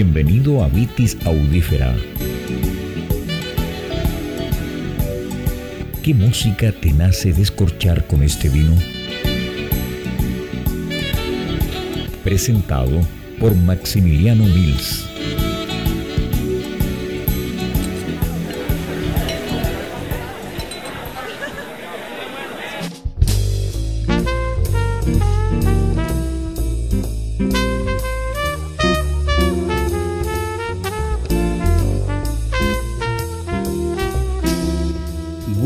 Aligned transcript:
Bienvenido 0.00 0.62
a 0.62 0.68
Vitis 0.68 1.18
Audífera. 1.26 1.92
¿Qué 6.04 6.14
música 6.14 6.70
te 6.70 6.92
nace 6.92 7.32
descorchar 7.32 8.06
con 8.06 8.22
este 8.22 8.48
vino? 8.48 8.76
Presentado 12.22 13.00
por 13.40 13.56
Maximiliano 13.56 14.44
Mills. 14.44 15.04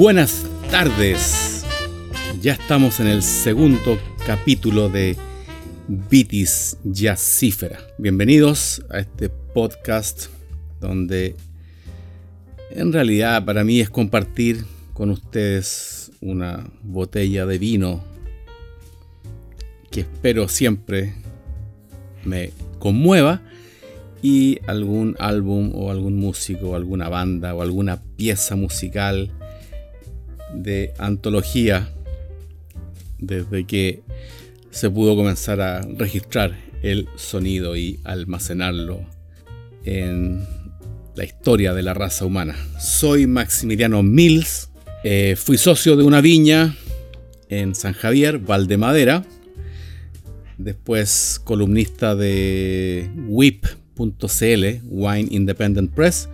Buenas 0.03 0.45
tardes. 0.69 1.65
Ya 2.41 2.55
estamos 2.55 2.99
en 2.99 3.07
el 3.07 3.23
segundo 3.23 4.01
capítulo 4.27 4.89
de 4.89 5.17
Vitis 5.87 6.77
Jazzífera. 6.83 7.79
Bienvenidos 7.99 8.85
a 8.91 8.99
este 8.99 9.29
podcast 9.29 10.27
donde 10.81 11.37
en 12.73 12.93
realidad 12.93 13.45
para 13.45 13.63
mí 13.63 13.79
es 13.79 13.91
compartir 13.91 14.65
con 14.93 15.11
ustedes 15.11 16.11
una 16.21 16.69
botella 16.83 17.47
de 17.47 17.59
vino 17.59 18.03
que 19.93 20.01
espero 20.01 20.49
siempre 20.49 21.15
me 22.25 22.51
conmueva 22.81 23.41
y 24.21 24.59
algún 24.67 25.15
álbum 25.21 25.71
o 25.77 25.93
algún 25.93 26.19
músico 26.19 26.71
o 26.71 26.75
alguna 26.75 27.09
banda 27.09 27.55
o 27.55 27.63
alguna 27.63 28.03
pieza 28.17 28.57
musical 28.57 29.31
de 30.55 30.93
antología 30.99 31.91
desde 33.19 33.65
que 33.65 34.03
se 34.71 34.91
pudo 34.91 35.17
comenzar 35.17 35.61
a 35.61 35.81
registrar 35.81 36.57
el 36.83 37.09
sonido 37.17 37.77
y 37.77 38.01
almacenarlo 38.05 39.07
en 39.85 40.45
la 41.15 41.25
historia 41.25 41.75
de 41.75 41.83
la 41.83 41.95
raza 41.95 42.25
humana. 42.25 42.57
Soy 42.81 43.27
Maximiliano 43.27 44.03
Mills, 44.03 44.71
eh, 45.05 45.37
fui 45.37 45.59
socio 45.59 45.97
de 45.97 46.05
una 46.05 46.21
viña 46.21 46.75
en 47.49 47.75
San 47.75 47.93
Javier, 47.93 48.39
Valdemadera, 48.39 49.25
después 50.59 51.41
columnista 51.45 52.15
de 52.17 53.11
WIP.cl, 53.29 54.65
Wine 54.85 55.29
Independent 55.31 55.93
Press, 55.93 56.29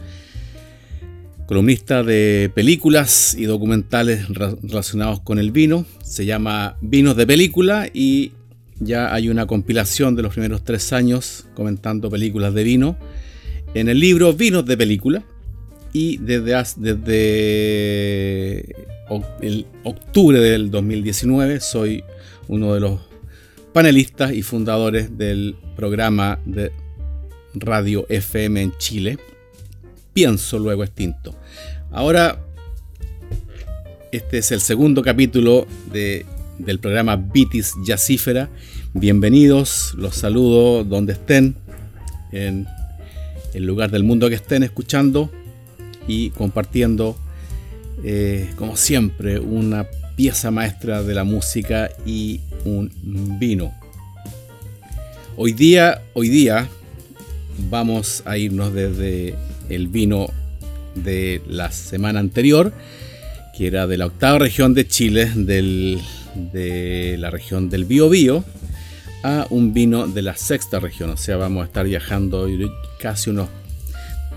columnista 1.49 2.03
de 2.03 2.53
películas 2.55 3.35
y 3.35 3.47
documentales 3.47 4.29
relacionados 4.29 5.21
con 5.21 5.39
el 5.39 5.51
vino. 5.51 5.87
Se 6.05 6.27
llama 6.27 6.77
Vinos 6.83 7.17
de 7.17 7.27
Película 7.27 7.89
y 7.91 8.33
ya 8.81 9.15
hay 9.15 9.31
una 9.31 9.47
compilación 9.47 10.15
de 10.15 10.23
los 10.23 10.35
primeros 10.35 10.63
tres 10.63 10.93
años 10.93 11.47
comentando 11.55 12.11
películas 12.11 12.53
de 12.53 12.65
vino 12.65 12.99
en 13.73 13.89
el 13.89 13.99
libro 13.99 14.35
Vinos 14.35 14.67
de 14.67 14.77
Película. 14.77 15.25
Y 15.95 16.19
desde, 16.19 16.53
desde 16.77 18.59
el 19.41 19.65
octubre 19.85 20.39
del 20.41 20.71
2019 20.71 21.61
soy 21.61 22.05
uno 22.49 22.75
de 22.75 22.81
los 22.81 23.01
panelistas 23.73 24.35
y 24.35 24.43
fundadores 24.43 25.17
del 25.17 25.57
programa 25.77 26.41
de 26.45 26.73
Radio 27.55 28.05
FM 28.11 28.61
en 28.61 28.77
Chile, 28.77 29.19
pienso 30.13 30.59
luego 30.59 30.85
extinto. 30.85 31.38
Ahora, 31.91 32.39
este 34.13 34.39
es 34.39 34.53
el 34.53 34.61
segundo 34.61 35.03
capítulo 35.03 35.67
de, 35.91 36.27
del 36.59 36.81
programa 36.81 37.17
Vitis 37.17 37.73
Jazzífera. 37.83 38.51
Bienvenidos, 38.93 39.95
los 39.97 40.15
saludo 40.15 40.85
donde 40.85 41.15
estén, 41.15 41.57
en 42.31 42.67
el 43.55 43.65
lugar 43.65 43.91
del 43.91 44.05
mundo 44.05 44.29
que 44.29 44.35
estén 44.35 44.63
escuchando 44.65 45.31
y 46.07 46.29
compartiendo, 46.31 47.17
eh, 48.05 48.51
como 48.57 48.77
siempre, 48.77 49.39
una 49.41 49.87
pieza 50.15 50.51
maestra 50.51 51.03
de 51.03 51.15
la 51.15 51.25
música 51.25 51.89
y 52.05 52.41
un 52.67 52.91
vino. 53.39 53.73
Hoy 55.39 55.55
día, 55.55 56.03
hoy 56.13 56.29
día 56.29 56.69
vamos 57.71 58.23
a 58.27 58.37
irnos 58.37 58.75
desde 58.75 59.37
el 59.71 59.89
vino 59.89 60.29
de 60.95 61.43
la 61.47 61.71
semana 61.73 62.21
anterior, 62.21 62.73
que 63.57 63.67
era 63.67 63.87
de 63.87 63.99
la 63.99 64.07
octava 64.07 64.39
región 64.39 64.75
de 64.75 64.87
Chile, 64.87 65.31
de 65.35 67.17
la 67.19 67.31
región 67.31 67.71
del 67.71 67.85
Biobío, 67.85 68.45
a 69.25 69.47
un 69.51 69.75
vino 69.75 70.07
de 70.07 70.23
la 70.23 70.37
sexta 70.37 70.79
región. 70.79 71.11
O 71.11 71.17
sea, 71.17 71.37
vamos 71.37 71.63
a 71.63 71.67
estar 71.67 71.85
viajando 71.85 72.49
casi 73.01 73.31
unos 73.31 73.49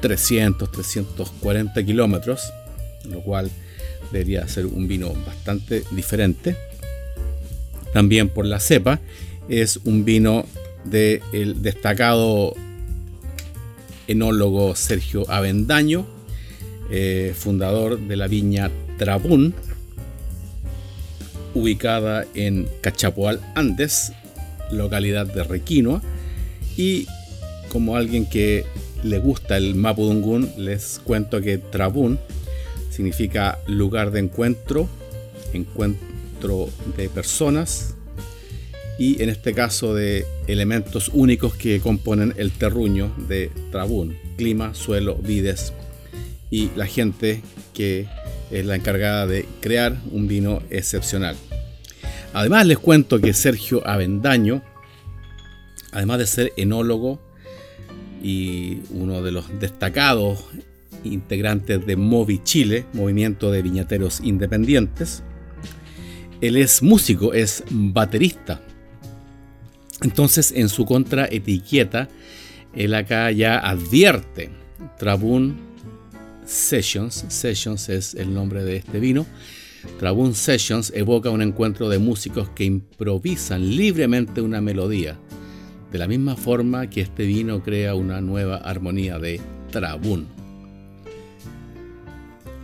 300, 0.02 0.72
340 0.72 1.84
kilómetros, 1.84 2.52
lo 3.10 3.22
cual 3.22 3.52
debería 4.12 4.48
ser 4.48 4.66
un 4.66 4.88
vino 4.88 5.14
bastante 5.26 5.84
diferente. 5.92 6.56
También 7.94 8.30
por 8.30 8.46
la 8.46 8.60
cepa, 8.60 9.00
es 9.50 9.78
un 9.84 10.06
vino 10.06 10.46
del 10.86 11.62
destacado 11.62 12.56
enólogo 14.08 14.76
Sergio 14.76 15.30
Avendaño, 15.30 16.08
eh, 16.92 17.34
fundador 17.36 18.00
de 18.00 18.18
la 18.18 18.28
viña 18.28 18.70
Trabún, 18.98 19.54
ubicada 21.54 22.26
en 22.36 22.68
Cachapoal 22.82 23.40
Andes, 23.56 24.12
localidad 24.72 25.26
de 25.26 25.44
Requinoa, 25.44 26.02
y 26.78 27.08
como 27.70 27.96
alguien 27.96 28.26
que 28.26 28.66
le 29.04 29.20
gusta 29.20 29.58
el 29.58 29.76
Mapudungún, 29.76 30.52
les 30.58 31.00
cuento 31.04 31.42
que 31.42 31.58
Trabún 31.58 32.20
significa 32.90 33.58
lugar 33.68 34.12
de 34.12 34.20
encuentro, 34.20 34.90
encuentro 35.54 36.70
de 36.98 37.10
personas, 37.10 37.96
y 39.00 39.24
en 39.24 39.30
este 39.30 39.54
caso 39.54 39.96
de 39.96 40.26
elementos 40.48 41.10
únicos 41.14 41.56
que 41.56 41.80
componen 41.80 42.34
el 42.38 42.52
terruño 42.52 43.12
de 43.28 43.50
Trabún, 43.72 44.18
clima, 44.38 44.74
suelo, 44.76 45.16
vides 45.16 45.74
y 46.52 46.70
la 46.76 46.86
gente 46.86 47.42
que 47.74 48.08
es 48.52 48.66
la 48.66 48.76
encargada 48.76 49.26
de 49.26 49.48
crear 49.62 49.98
un 50.12 50.28
vino 50.28 50.62
excepcional. 50.70 51.36
Además 52.34 52.68
les 52.68 52.78
cuento 52.78 53.20
que 53.20 53.34
Sergio 53.34 53.82
Avendaño, 53.88 54.62
además 55.92 56.20
de 56.20 56.28
ser 56.28 56.54
enólogo 56.58 57.20
y 58.22 58.82
uno 58.92 59.24
de 59.24 59.32
los 59.32 59.60
destacados 59.60 60.46
integrantes 61.04 61.84
de 61.88 61.96
Movi 61.96 62.44
Chile, 62.44 62.86
movimiento 62.94 63.50
de 63.50 63.64
viñateros 63.64 64.20
independientes, 64.22 65.24
él 66.42 66.58
es 66.58 66.84
músico, 66.84 67.34
es 67.34 67.64
baterista 67.72 68.62
entonces, 70.02 70.52
en 70.56 70.68
su 70.68 70.86
contraetiqueta, 70.86 72.10
él 72.76 72.94
acá 72.96 73.32
ya 73.32 73.60
advierte 73.60 74.50
Trabun 74.98 75.71
Sessions. 76.46 77.26
Sessions 77.28 77.90
es 77.90 78.16
el 78.16 78.34
nombre 78.34 78.64
de 78.64 78.78
este 78.78 79.00
vino. 79.00 79.26
Trabun 80.00 80.36
Sessions 80.36 80.92
evoca 80.96 81.30
un 81.30 81.42
encuentro 81.42 81.90
de 81.90 82.00
músicos 82.00 82.50
que 82.50 82.66
improvisan 82.66 83.76
libremente 83.76 84.42
una 84.42 84.62
melodía, 84.62 85.18
de 85.92 85.98
la 85.98 86.08
misma 86.08 86.36
forma 86.36 86.90
que 86.90 87.02
este 87.02 87.26
vino 87.26 87.64
crea 87.64 87.96
una 87.96 88.22
nueva 88.22 88.58
armonía 88.58 89.18
de 89.18 89.42
Trabun. 89.72 90.28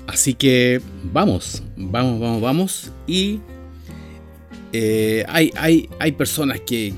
Así 0.08 0.34
que 0.34 0.82
vamos, 1.12 1.64
vamos, 1.76 2.20
vamos, 2.20 2.42
vamos. 2.42 2.92
Y 3.08 3.40
eh, 4.72 5.26
hay, 5.28 5.52
hay, 5.58 5.90
hay 6.00 6.12
personas 6.14 6.62
que, 6.62 6.94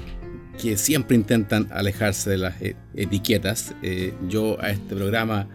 que 0.61 0.77
siempre 0.77 1.15
intentan 1.15 1.67
alejarse 1.71 2.29
de 2.29 2.37
las 2.37 2.61
e-, 2.61 2.75
etiquetas. 2.93 3.73
Eh, 3.81 4.13
yo 4.27 4.61
a 4.61 4.69
este 4.69 4.95
programa 4.95 5.47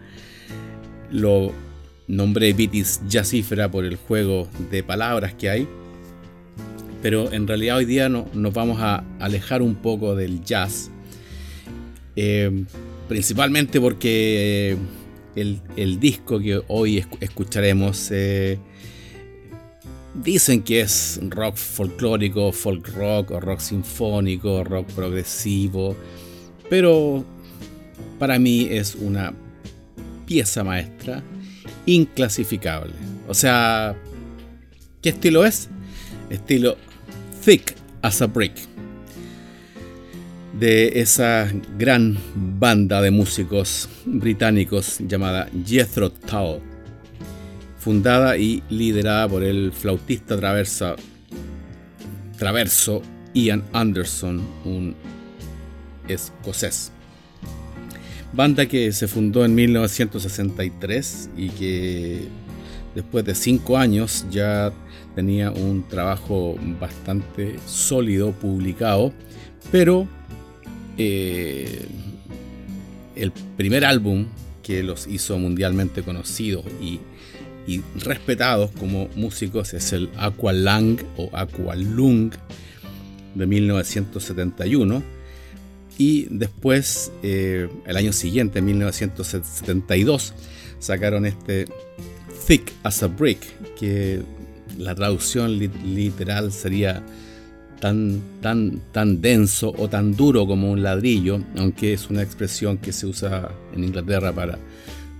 lo 1.15 1.51
nombré 2.07 2.53
Vitis 2.53 3.01
Jazzífera 3.07 3.71
por 3.71 3.85
el 3.85 3.95
juego 3.95 4.47
de 4.71 4.83
palabras 4.83 5.33
que 5.33 5.49
hay. 5.49 5.67
Pero 7.01 7.31
en 7.31 7.47
realidad 7.47 7.77
hoy 7.77 7.85
día 7.85 8.09
no, 8.09 8.27
nos 8.33 8.53
vamos 8.53 8.79
a 8.79 9.03
alejar 9.19 9.61
un 9.61 9.75
poco 9.75 10.15
del 10.15 10.43
jazz. 10.43 10.91
Eh, 12.15 12.65
principalmente 13.07 13.79
porque 13.79 14.77
el, 15.35 15.99
disco 15.99 16.39
que 16.39 16.61
hoy 16.67 17.03
escucharemos 17.19 18.09
eh, 18.11 18.57
Dicen 20.23 20.63
que 20.63 20.79
es 20.79 21.19
rock 21.29 21.57
folclórico, 21.57 22.53
folk 22.53 22.87
rock, 22.95 23.31
o 23.31 23.39
rock 23.41 23.59
sinfónico, 23.59 24.63
rock 24.63 24.87
progresivo, 24.93 25.93
pero 26.69 27.25
para 28.17 28.39
mí 28.39 28.65
es 28.71 28.95
una 28.95 29.33
pieza 30.25 30.63
maestra 30.63 31.23
inclasificable. 31.85 32.93
O 33.27 33.33
sea, 33.33 33.95
¿qué 35.01 35.09
estilo 35.09 35.45
es? 35.45 35.69
Estilo 36.29 36.77
thick 37.43 37.75
as 38.01 38.21
a 38.21 38.27
brick. 38.27 38.53
De 40.59 41.01
esa 41.01 41.51
gran 41.77 42.17
banda 42.33 43.01
de 43.01 43.11
músicos 43.11 43.89
británicos 44.05 44.99
llamada 44.99 45.49
Jethro 45.65 46.11
Tull, 46.11 46.61
fundada 47.77 48.37
y 48.37 48.63
liderada 48.69 49.27
por 49.27 49.43
el 49.43 49.73
flautista 49.73 50.37
traversa, 50.37 50.95
traverso 52.37 53.01
Ian 53.33 53.63
Anderson, 53.73 54.41
un 54.63 54.95
escocés. 56.07 56.93
Banda 58.35 58.65
que 58.65 58.91
se 58.91 59.07
fundó 59.07 59.45
en 59.45 59.55
1963 59.55 61.29
y 61.37 61.49
que 61.49 62.27
después 62.93 63.23
de 63.23 63.33
cinco 63.33 63.77
años 63.77 64.25
ya 64.29 64.73
tenía 65.15 65.51
un 65.51 65.87
trabajo 65.87 66.57
bastante 66.79 67.55
sólido 67.65 68.33
publicado, 68.33 69.13
pero 69.71 70.05
eh, 70.97 71.85
el 73.15 73.31
primer 73.55 73.85
álbum 73.85 74.25
que 74.63 74.83
los 74.83 75.07
hizo 75.07 75.39
mundialmente 75.39 76.03
conocidos 76.03 76.65
y, 76.81 76.99
respetados 77.95 78.69
como 78.77 79.09
músicos 79.15 79.73
es 79.73 79.91
el 79.91 80.11
Aqualang 80.17 80.97
o 81.17 81.31
Aqualung 81.33 82.31
de 83.33 83.47
1971 83.47 85.14
y 85.97 86.27
después, 86.29 87.11
eh, 87.23 87.69
el 87.85 87.97
año 87.97 88.13
siguiente, 88.13 88.59
en 88.59 88.65
1972, 88.65 90.33
sacaron 90.79 91.25
este 91.25 91.65
Thick 92.47 92.73
as 92.83 93.01
a 93.03 93.07
Brick, 93.07 93.39
que 93.75 94.21
la 94.77 94.93
traducción 94.93 95.57
literal 95.57 96.51
sería 96.51 97.01
tan, 97.79 98.21
tan, 98.41 98.81
tan 98.91 99.21
denso 99.21 99.73
o 99.77 99.87
tan 99.87 100.15
duro 100.15 100.45
como 100.45 100.71
un 100.71 100.83
ladrillo, 100.83 101.39
aunque 101.57 101.93
es 101.93 102.09
una 102.09 102.21
expresión 102.21 102.77
que 102.77 102.91
se 102.91 103.05
usa 103.05 103.51
en 103.73 103.83
Inglaterra 103.83 104.33
para 104.33 104.59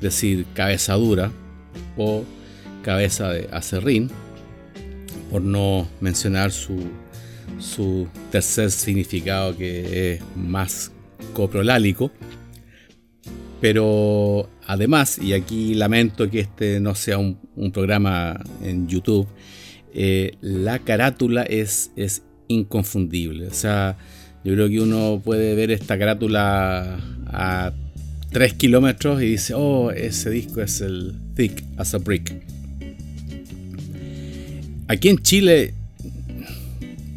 decir 0.01 0.45
cabeza 0.53 0.93
dura 0.93 1.31
o 1.97 2.23
cabeza 2.83 3.29
de 3.29 3.49
acerrín, 3.51 4.09
por 5.31 5.41
no 5.41 5.87
mencionar 6.01 6.51
su 6.51 6.83
su 7.59 8.07
tercer 8.31 8.71
significado 8.71 9.55
que 9.57 10.13
es 10.13 10.21
más 10.35 10.91
coprolálico. 11.33 12.11
Pero 13.61 14.49
además, 14.67 15.17
y 15.17 15.33
aquí 15.33 15.73
lamento 15.73 16.29
que 16.29 16.41
este 16.41 16.79
no 16.79 16.93
sea 16.93 17.17
un, 17.17 17.39
programa 17.71 18.39
en 18.61 18.87
YouTube, 18.87 19.27
eh, 19.93 20.33
la 20.41 20.79
carátula 20.79 21.43
es, 21.43 21.91
es 21.95 22.23
inconfundible. 22.47 23.47
O 23.47 23.53
sea, 23.53 23.97
yo 24.43 24.53
creo 24.53 24.69
que 24.69 24.79
uno 24.81 25.21
puede 25.23 25.55
ver 25.55 25.71
esta 25.71 25.97
carátula 25.97 26.99
a 27.27 27.73
3 28.31 28.53
kilómetros 28.53 29.21
y 29.21 29.27
dice, 29.27 29.53
oh, 29.55 29.91
ese 29.91 30.29
disco 30.29 30.61
es 30.61 30.81
el 30.81 31.15
Thick 31.35 31.63
as 31.77 31.93
a 31.95 31.97
Brick. 31.97 32.45
Aquí 34.87 35.09
en 35.09 35.17
Chile 35.19 35.73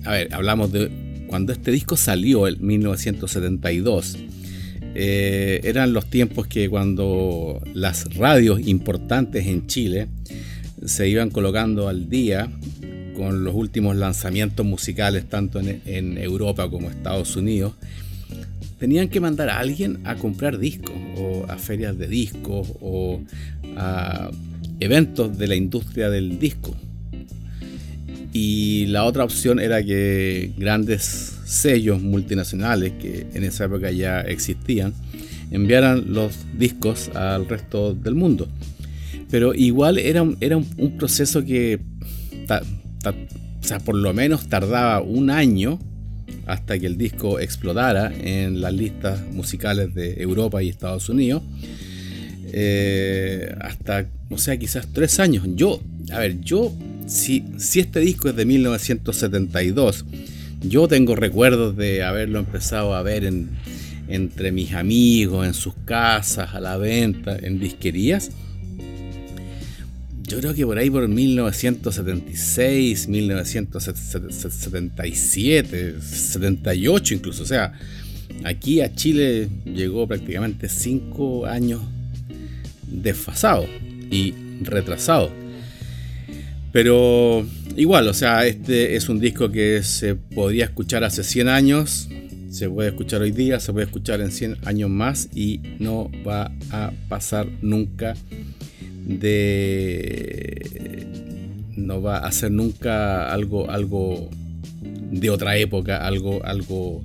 a 0.08 0.12
ver, 0.12 0.34
hablamos 0.34 0.72
de 0.72 0.90
cuando 1.26 1.52
este 1.52 1.70
disco 1.70 1.94
salió 1.98 2.48
en 2.48 2.66
1972. 2.66 4.16
Eh, 4.94 5.60
eran 5.64 5.92
los 5.92 6.06
tiempos 6.06 6.46
que 6.46 6.70
cuando 6.70 7.60
las 7.74 8.16
radios 8.16 8.66
importantes 8.66 9.46
en 9.46 9.66
Chile 9.66 10.08
se 10.82 11.06
iban 11.10 11.28
colocando 11.28 11.88
al 11.88 12.08
día 12.08 12.50
con 13.18 13.44
los 13.44 13.54
últimos 13.54 13.96
lanzamientos 13.96 14.64
musicales 14.64 15.28
tanto 15.28 15.60
en, 15.60 15.82
en 15.84 16.16
Europa 16.16 16.70
como 16.70 16.88
Estados 16.88 17.36
Unidos, 17.36 17.74
tenían 18.78 19.10
que 19.10 19.20
mandar 19.20 19.50
a 19.50 19.58
alguien 19.58 20.00
a 20.04 20.14
comprar 20.14 20.56
discos 20.56 20.96
o 21.18 21.44
a 21.50 21.58
ferias 21.58 21.98
de 21.98 22.08
discos 22.08 22.66
o 22.80 23.20
a 23.76 24.30
eventos 24.80 25.36
de 25.36 25.48
la 25.48 25.54
industria 25.54 26.08
del 26.08 26.38
disco. 26.38 26.74
Y 28.32 28.86
la 28.86 29.04
otra 29.04 29.24
opción 29.24 29.58
era 29.58 29.82
que 29.82 30.52
grandes 30.56 31.38
sellos 31.44 32.02
multinacionales, 32.02 32.92
que 33.00 33.26
en 33.32 33.44
esa 33.44 33.64
época 33.64 33.90
ya 33.90 34.20
existían, 34.20 34.92
enviaran 35.50 36.12
los 36.12 36.34
discos 36.58 37.08
al 37.14 37.48
resto 37.48 37.94
del 37.94 38.14
mundo. 38.14 38.48
Pero 39.30 39.54
igual 39.54 39.98
era, 39.98 40.26
era 40.40 40.56
un, 40.56 40.96
proceso 40.98 41.44
que, 41.44 41.80
o 42.48 43.66
sea, 43.66 43.78
por 43.80 43.94
lo 43.94 44.12
menos 44.14 44.48
tardaba 44.48 45.00
un 45.00 45.30
año 45.30 45.78
hasta 46.46 46.78
que 46.78 46.86
el 46.86 46.96
disco 46.96 47.38
explotara 47.38 48.12
en 48.22 48.60
las 48.60 48.72
listas 48.72 49.20
musicales 49.32 49.94
de 49.94 50.22
Europa 50.22 50.62
y 50.62 50.68
Estados 50.68 51.08
Unidos. 51.08 51.42
Eh, 52.52 53.54
hasta, 53.60 54.06
o 54.30 54.38
sea, 54.38 54.56
quizás 54.58 54.88
tres 54.92 55.20
años. 55.20 55.44
Yo, 55.54 55.82
a 56.10 56.20
ver, 56.20 56.40
yo 56.40 56.72
si, 57.08 57.44
este 57.74 57.98
disco 58.00 58.28
es 58.28 58.36
de 58.36 58.44
1972, 58.44 60.04
yo 60.60 60.88
tengo 60.88 61.14
recuerdos 61.16 61.74
de 61.76 62.04
haberlo 62.04 62.38
empezado 62.38 62.94
a 62.94 63.02
ver 63.02 63.32
entre 64.08 64.52
mis 64.52 64.74
amigos, 64.74 65.46
en 65.46 65.54
sus 65.54 65.72
casas, 65.84 66.54
a 66.54 66.60
la 66.60 66.76
venta, 66.76 67.36
en 67.36 67.58
disquerías. 67.58 68.30
Yo 70.24 70.38
creo 70.40 70.54
que 70.54 70.66
por 70.66 70.76
ahí 70.76 70.90
por 70.90 71.08
1976, 71.08 73.08
1977, 73.08 75.94
78 76.02 77.14
incluso. 77.14 77.42
O 77.42 77.46
sea, 77.46 77.72
aquí 78.44 78.82
a 78.82 78.94
Chile 78.94 79.48
llegó 79.64 80.06
prácticamente 80.06 80.68
5 80.68 81.46
años 81.46 81.80
desfasado 82.86 83.66
y 84.10 84.34
retrasado. 84.60 85.47
Pero 86.72 87.46
igual, 87.76 88.08
o 88.08 88.14
sea, 88.14 88.46
este 88.46 88.96
es 88.96 89.08
un 89.08 89.20
disco 89.20 89.50
que 89.50 89.82
se 89.82 90.14
podía 90.14 90.66
escuchar 90.66 91.04
hace 91.04 91.24
100 91.24 91.48
años, 91.48 92.08
se 92.50 92.68
puede 92.68 92.90
escuchar 92.90 93.22
hoy 93.22 93.30
día, 93.30 93.58
se 93.60 93.72
puede 93.72 93.86
escuchar 93.86 94.20
en 94.20 94.30
100 94.30 94.58
años 94.64 94.90
más 94.90 95.28
y 95.34 95.60
no 95.78 96.10
va 96.26 96.52
a 96.70 96.92
pasar 97.08 97.48
nunca 97.62 98.14
de... 99.06 101.06
no 101.76 102.02
va 102.02 102.18
a 102.18 102.32
ser 102.32 102.50
nunca 102.50 103.32
algo, 103.32 103.70
algo 103.70 104.28
de 105.10 105.30
otra 105.30 105.56
época, 105.56 106.06
algo, 106.06 106.44
algo 106.44 107.02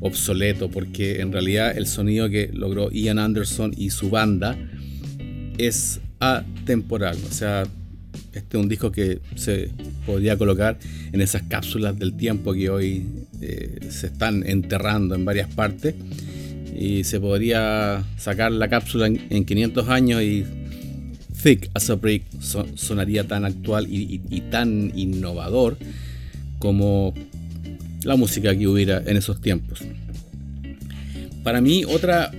obsoleto, 0.00 0.70
porque 0.70 1.20
en 1.20 1.32
realidad 1.32 1.76
el 1.76 1.86
sonido 1.86 2.28
que 2.28 2.50
logró 2.52 2.90
Ian 2.90 3.18
Anderson 3.18 3.72
y 3.76 3.90
su 3.90 4.10
banda 4.10 4.56
es 5.56 6.00
atemporal, 6.20 7.16
o 7.28 7.32
sea, 7.32 7.64
este 8.32 8.56
es 8.56 8.62
un 8.62 8.68
disco 8.68 8.92
que 8.92 9.20
se 9.36 9.70
podría 10.06 10.36
colocar 10.36 10.78
en 11.12 11.20
esas 11.20 11.42
cápsulas 11.42 11.98
del 11.98 12.14
tiempo 12.14 12.52
que 12.52 12.70
hoy 12.70 13.06
eh, 13.40 13.78
se 13.90 14.08
están 14.08 14.46
enterrando 14.46 15.14
en 15.14 15.24
varias 15.24 15.48
partes. 15.48 15.94
Y 16.76 17.04
se 17.04 17.18
podría 17.18 18.04
sacar 18.16 18.52
la 18.52 18.68
cápsula 18.68 19.06
en, 19.06 19.44
500 19.44 19.88
años 19.88 20.22
y 20.22 20.44
Thick 21.42 21.70
as 21.74 21.90
a 21.90 21.96
Brick 21.96 22.22
sonaría 22.40 23.24
tan 23.24 23.44
actual 23.44 23.86
y, 23.90 24.18
tan 24.50 24.92
innovador 24.94 25.76
como 26.60 27.14
la 28.04 28.14
música 28.14 28.56
que 28.56 28.68
hubiera 28.68 29.02
en 29.04 29.16
esos 29.16 29.40
tiempos. 29.40 29.80
Para 31.42 31.60
mí, 31.60 31.84
otra, 31.84 32.30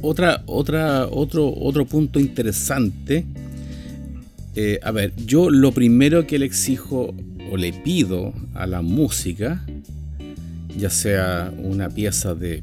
otra, 0.00 0.42
otra, 0.46 1.06
otro, 1.06 1.52
otro 1.54 1.84
punto 1.84 2.18
interesante 2.18 3.26
eh, 4.56 4.78
a 4.82 4.92
ver, 4.92 5.12
yo 5.26 5.50
lo 5.50 5.72
primero 5.72 6.26
que 6.26 6.38
le 6.38 6.46
exijo 6.46 7.14
o 7.50 7.56
le 7.56 7.72
pido 7.72 8.32
a 8.54 8.66
la 8.66 8.82
música, 8.82 9.64
ya 10.76 10.90
sea 10.90 11.52
una 11.58 11.88
pieza 11.88 12.34
de 12.34 12.62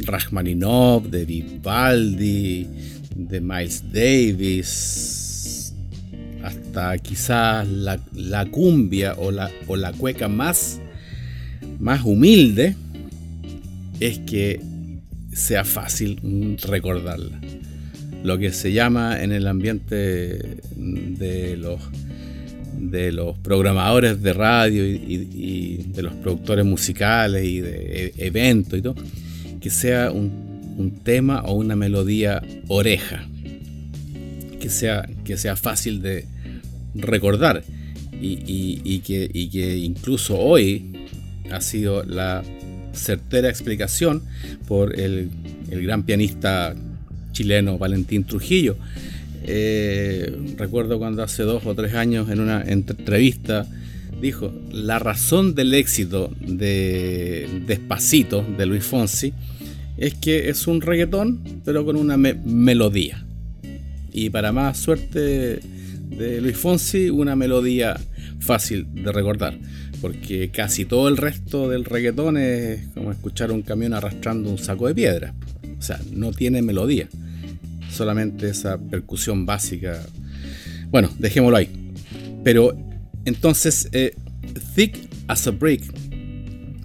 Rachmaninoff, 0.00 1.06
de 1.06 1.24
Vivaldi, 1.24 2.66
de 3.14 3.40
Miles 3.40 3.84
Davis, 3.92 5.74
hasta 6.42 6.98
quizás 6.98 7.68
la, 7.68 7.98
cumbia 8.50 9.14
o 9.16 9.30
la, 9.30 9.92
cueca 9.92 10.26
más 10.26 10.80
humilde, 12.04 12.74
es 14.00 14.18
que 14.20 14.60
sea 15.32 15.64
fácil 15.64 16.56
recordarla 16.66 17.40
lo 18.22 18.38
que 18.38 18.52
se 18.52 18.72
llama 18.72 19.22
en 19.22 19.32
el 19.32 19.46
ambiente 19.46 20.58
de 20.76 21.56
los, 21.56 21.80
de 22.78 23.12
los 23.12 23.38
programadores 23.38 24.22
de 24.22 24.32
radio 24.32 24.86
y, 24.86 25.86
de 25.92 26.02
los 26.02 26.12
productores 26.14 26.64
musicales 26.64 27.44
y 27.44 27.60
de 27.60 28.12
e, 28.16 28.26
eventos 28.26 28.78
y 28.78 28.82
todo, 28.82 28.94
que 29.60 29.70
sea 29.70 30.10
un, 30.10 30.74
un 30.76 30.90
tema 31.02 31.42
o 31.42 31.54
una 31.54 31.76
melodía 31.76 32.42
oreja, 32.68 33.26
que 34.60 34.70
sea, 34.70 35.08
que 35.24 35.36
sea 35.36 35.56
fácil 35.56 36.02
de 36.02 36.26
recordar. 36.94 37.62
Y, 38.22 38.98
que, 38.98 39.30
y 39.32 39.48
que 39.48 39.78
incluso 39.78 40.38
hoy 40.38 40.92
ha 41.50 41.62
sido 41.62 42.04
la 42.04 42.42
certera 42.92 43.48
explicación 43.48 44.22
por 44.68 44.98
el, 44.98 45.30
gran 45.70 46.02
pianista 46.02 46.74
chileno 47.40 47.78
Valentín 47.78 48.24
Trujillo. 48.24 48.76
Eh, 49.44 50.30
recuerdo 50.58 50.98
cuando 50.98 51.22
hace 51.22 51.42
dos 51.42 51.64
o 51.64 51.74
tres 51.74 51.94
años 51.94 52.28
en 52.28 52.38
una 52.38 52.62
entrevista 52.62 53.66
dijo, 54.20 54.52
la 54.70 54.98
razón 54.98 55.54
del 55.54 55.72
éxito 55.72 56.30
de 56.38 57.48
Despacito 57.66 58.44
de 58.58 58.66
Luis 58.66 58.84
Fonsi 58.84 59.32
es 59.96 60.12
que 60.12 60.50
es 60.50 60.66
un 60.66 60.82
reggaetón 60.82 61.40
pero 61.64 61.86
con 61.86 61.96
una 61.96 62.18
melodía. 62.18 63.24
Y 64.12 64.28
para 64.28 64.52
más 64.52 64.76
suerte 64.76 65.60
de 66.10 66.40
Luis 66.42 66.58
Fonsi, 66.58 67.08
una 67.08 67.36
melodía 67.36 67.98
fácil 68.40 68.86
de 68.92 69.12
recordar 69.12 69.56
porque 70.02 70.50
casi 70.50 70.84
todo 70.84 71.08
el 71.08 71.16
resto 71.16 71.68
del 71.68 71.84
reggaetón 71.84 72.36
es 72.36 72.86
como 72.94 73.12
escuchar 73.12 73.52
un 73.52 73.62
camión 73.62 73.92
arrastrando 73.92 74.50
un 74.50 74.58
saco 74.58 74.86
de 74.88 74.94
piedra. 74.94 75.34
O 75.78 75.82
sea, 75.82 75.98
no 76.12 76.32
tiene 76.32 76.62
melodía, 76.62 77.08
solamente 77.90 78.48
esa 78.48 78.78
percusión 78.78 79.46
básica. 79.46 80.02
Bueno, 80.90 81.10
dejémoslo 81.18 81.56
ahí. 81.56 81.68
Pero 82.42 82.76
entonces, 83.24 83.88
eh, 83.92 84.14
Thick 84.74 85.08
as 85.28 85.46
a 85.46 85.50
Brick, 85.50 85.84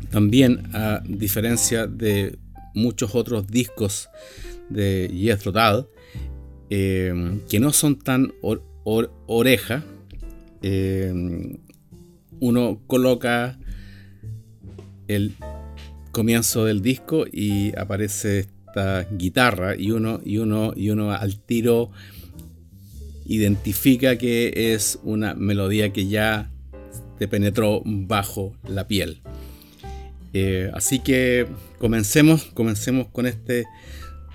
también 0.09 0.63
a 0.73 1.01
diferencia 1.07 1.87
de 1.87 2.37
muchos 2.73 3.15
otros 3.15 3.47
discos 3.47 4.09
de 4.69 5.09
Jethro 5.13 5.51
Tull, 5.51 5.87
eh, 6.69 7.39
que 7.49 7.59
no 7.59 7.71
son 7.71 7.97
tan 7.99 8.33
oreja, 8.83 9.83
eh, 10.61 11.57
uno 12.39 12.81
coloca 12.87 13.57
el 15.07 15.35
comienzo 16.11 16.65
del 16.65 16.81
disco 16.81 17.25
y 17.31 17.77
aparece 17.77 18.47
guitarra 19.11 19.75
y 19.75 19.91
uno, 19.91 20.19
y 20.23 20.37
uno, 20.37 20.73
y 20.75 20.89
uno 20.89 21.11
al 21.11 21.39
tiro 21.39 21.91
identifica 23.25 24.17
que 24.17 24.73
es 24.73 24.99
una 25.03 25.33
melodía 25.33 25.91
que 25.91 26.07
ya 26.07 26.51
te 27.17 27.27
penetró 27.27 27.81
bajo 27.85 28.55
la 28.67 28.87
piel. 28.87 29.21
Eh, 30.33 30.69
así 30.73 30.99
que 30.99 31.47
comencemos, 31.79 32.43
comencemos 32.53 33.07
con 33.07 33.25
este 33.25 33.65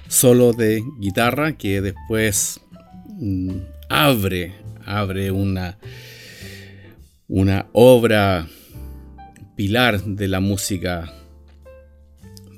solo 0.08 0.52
de 0.52 0.82
guitarra 0.98 1.56
que 1.56 1.80
después 1.82 2.60
mm, 3.18 3.56
abre, 3.88 4.54
abre 4.86 5.30
una 5.30 5.78
una 7.30 7.66
obra 7.72 8.48
pilar 9.54 10.02
de 10.02 10.26
la 10.26 10.40
música 10.40 11.12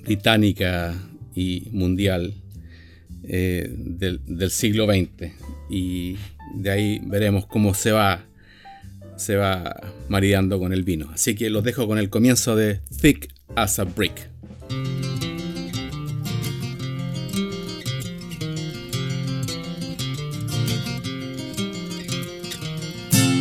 británica 0.03 0.95
y 1.35 1.69
mundial 1.73 2.35
eh, 3.25 3.69
del, 3.77 4.51
siglo 4.51 4.87
XX. 4.87 5.33
Y 5.71 6.17
de 6.55 6.71
ahí 6.71 7.01
veremos 7.05 7.47
cómo 7.47 7.75
se 7.75 7.93
va, 7.93 8.25
se 9.17 9.37
va 9.37 9.81
maridando 10.09 10.59
con 10.59 10.73
el 10.73 10.83
vino. 10.83 11.11
Así 11.13 11.35
que 11.35 11.51
los 11.51 11.65
dejo 11.65 11.87
con 11.87 11.99
el 11.99 12.11
comienzo 12.11 12.57
de 12.57 12.81
Thick 13.01 13.33
as 13.55 13.79
a 13.79 13.85
Brick. 13.85 14.29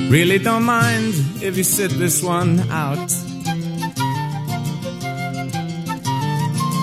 Really 0.09 0.39
don't 0.39 0.65
mind 0.65 1.13
if 1.41 1.55
you 1.55 1.63
sit 1.63 1.91
this 1.91 2.21
one 2.21 2.59
out. 2.69 3.30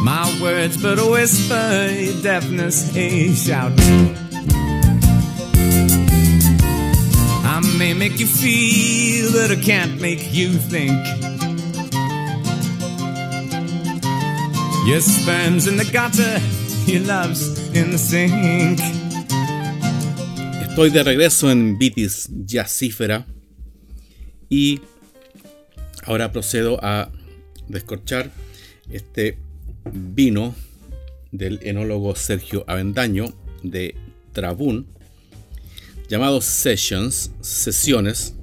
My 0.09 0.41
words, 0.41 0.79
but 0.79 0.99
a 0.99 1.05
whisper, 1.05 1.93
your 1.93 2.23
deafness, 2.23 2.97
a 2.97 3.35
shout. 3.35 3.73
I 7.45 7.61
may 7.77 7.93
make 7.93 8.19
you 8.19 8.27
feel, 8.27 9.33
but 9.33 9.51
I 9.51 9.61
can't 9.61 10.01
make 10.01 10.33
you 10.33 10.55
think. 10.73 10.97
Your 14.89 15.01
sperm's 15.03 15.67
in 15.67 15.77
the 15.77 15.85
gutter, 15.93 16.41
your 16.91 17.03
love's 17.03 17.59
in 17.77 17.91
the 17.91 17.99
sink. 17.99 18.81
Estoy 20.63 20.89
de 20.89 21.03
regreso 21.03 21.51
en 21.51 21.77
Vitis 21.77 22.31
Jazzífera 22.47 23.27
y 24.49 24.81
ahora 26.07 26.33
procedo 26.33 26.83
a 26.83 27.11
descorchar 27.69 28.31
este 28.91 29.37
vino 29.93 30.55
del 31.33 31.61
enólogo 31.63 32.15
Sergio 32.15 32.65
Avendaño 32.67 33.33
de 33.63 33.95
Trabún 34.33 34.87
llamado 36.09 36.41
Sessions, 36.41 37.33
sesiones, 37.41 38.35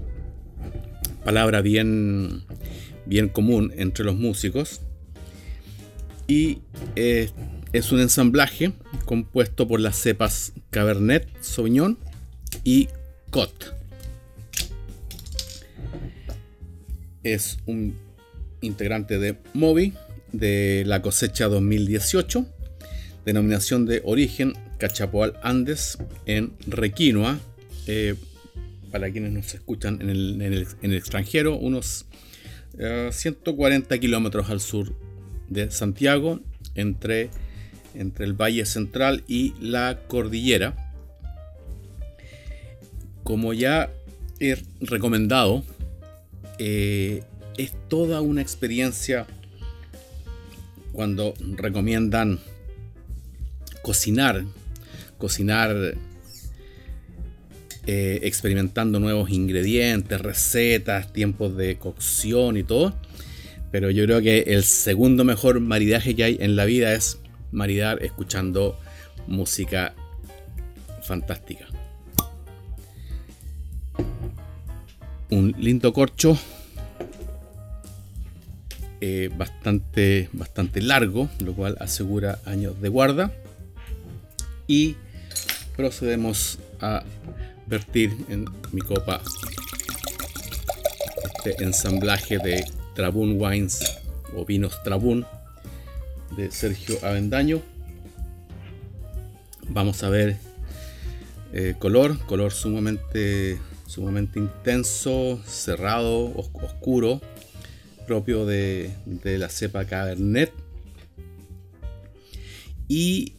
palabra 1.23 1.61
bien, 1.61 2.43
bien 3.05 3.29
común 3.29 3.73
entre 3.75 4.05
los 4.05 4.15
músicos 4.15 4.81
y 6.27 6.59
eh, 6.95 7.29
es 7.73 7.91
un 7.91 7.99
ensamblaje 7.99 8.73
compuesto 9.05 9.67
por 9.67 9.79
las 9.79 9.97
cepas 9.97 10.53
Cabernet 10.69 11.27
Sauvignon 11.41 11.97
y 12.63 12.87
Cot. 13.31 13.75
Es 17.23 17.57
un 17.65 17.95
integrante 18.61 19.17
de 19.17 19.37
Moby 19.53 19.93
de 20.37 20.83
la 20.85 21.01
cosecha 21.01 21.47
2018, 21.47 22.45
denominación 23.25 23.85
de 23.85 24.01
origen 24.03 24.53
Cachapoal 24.77 25.33
Andes 25.41 25.97
en 26.25 26.53
Requinoa, 26.67 27.39
eh, 27.87 28.15
para 28.91 29.11
quienes 29.11 29.31
nos 29.31 29.53
escuchan 29.53 30.01
en 30.01 30.09
el, 30.09 30.93
extranjero, 30.93 31.57
unos 31.57 32.05
140 32.77 33.93
eh, 33.93 33.99
kilómetros 33.99 34.49
al 34.49 34.61
sur 34.61 34.95
de 35.49 35.71
Santiago, 35.71 36.39
entre, 36.75 37.29
entre 37.93 38.25
el 38.25 38.33
Valle 38.33 38.65
Central 38.65 39.23
y 39.27 39.53
la 39.59 39.99
Cordillera. 40.07 40.93
Como 43.23 43.53
ya 43.53 43.91
he 44.39 44.57
recomendado, 44.81 45.63
eh, 46.57 47.23
es 47.57 47.73
toda 47.87 48.21
una 48.21 48.41
experiencia 48.41 49.27
cuando 50.95 51.33
recomiendan 51.55 52.39
cocinar, 53.81 54.43
cocinar 55.17 55.95
eh, 57.85 58.19
experimentando 58.23 58.99
nuevos 58.99 59.29
ingredientes, 59.29 60.19
recetas, 60.21 61.13
tiempos 61.13 61.55
de 61.55 61.77
cocción 61.77 62.57
y 62.57 62.63
todo. 62.63 62.95
Pero 63.71 63.91
yo 63.91 64.05
creo 64.05 64.21
que 64.21 64.39
el 64.47 64.63
segundo 64.63 65.23
mejor 65.23 65.59
maridaje 65.59 66.15
que 66.15 66.23
hay 66.23 66.37
en 66.39 66.55
la 66.55 66.65
vida 66.65 66.93
es 66.93 67.19
maridar 67.51 68.01
escuchando 68.03 68.79
música 69.27 69.93
fantástica. 71.03 71.67
un 75.29 75.55
lindo 75.57 75.91
corcho 75.91 76.37
eh, 79.01 79.29
bastante, 79.35 80.29
bastante 80.33 80.81
largo, 80.81 81.29
lo 81.39 81.53
cual 81.53 81.77
asegura 81.79 82.39
años 82.45 82.79
de 82.81 82.89
guarda. 82.89 83.31
Y 84.67 84.95
procedemos 85.75 86.59
a 86.81 87.03
vertir 87.67 88.15
en 88.29 88.45
mi 88.71 88.81
copa 88.81 89.21
este 91.23 91.63
ensamblaje 91.63 92.37
de 92.37 92.65
Trabún 92.95 93.39
Wines 93.39 93.79
o 94.35 94.45
vinos 94.45 94.81
Trabún 94.83 95.25
de 96.35 96.51
Sergio 96.51 96.97
Avendaño. 97.03 97.61
Vamos 99.69 100.03
a 100.03 100.09
ver 100.09 100.37
eh, 101.53 101.75
color, 101.79 102.19
color 102.25 102.51
sumamente 102.51 103.59
sumamente 103.87 104.39
intenso, 104.39 105.39
cerrado, 105.45 106.33
oscuro, 106.35 107.21
propio 108.05 108.45
de, 108.45 108.91
la 109.23 109.49
cepa 109.49 109.85
Cabernet. 109.85 110.51
Y 112.87 113.33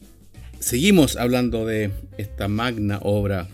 seguimos 0.58 1.16
hablando 1.16 1.66
de 1.66 1.90
esta 2.18 2.48
magna 2.48 2.98
obra 3.02 3.48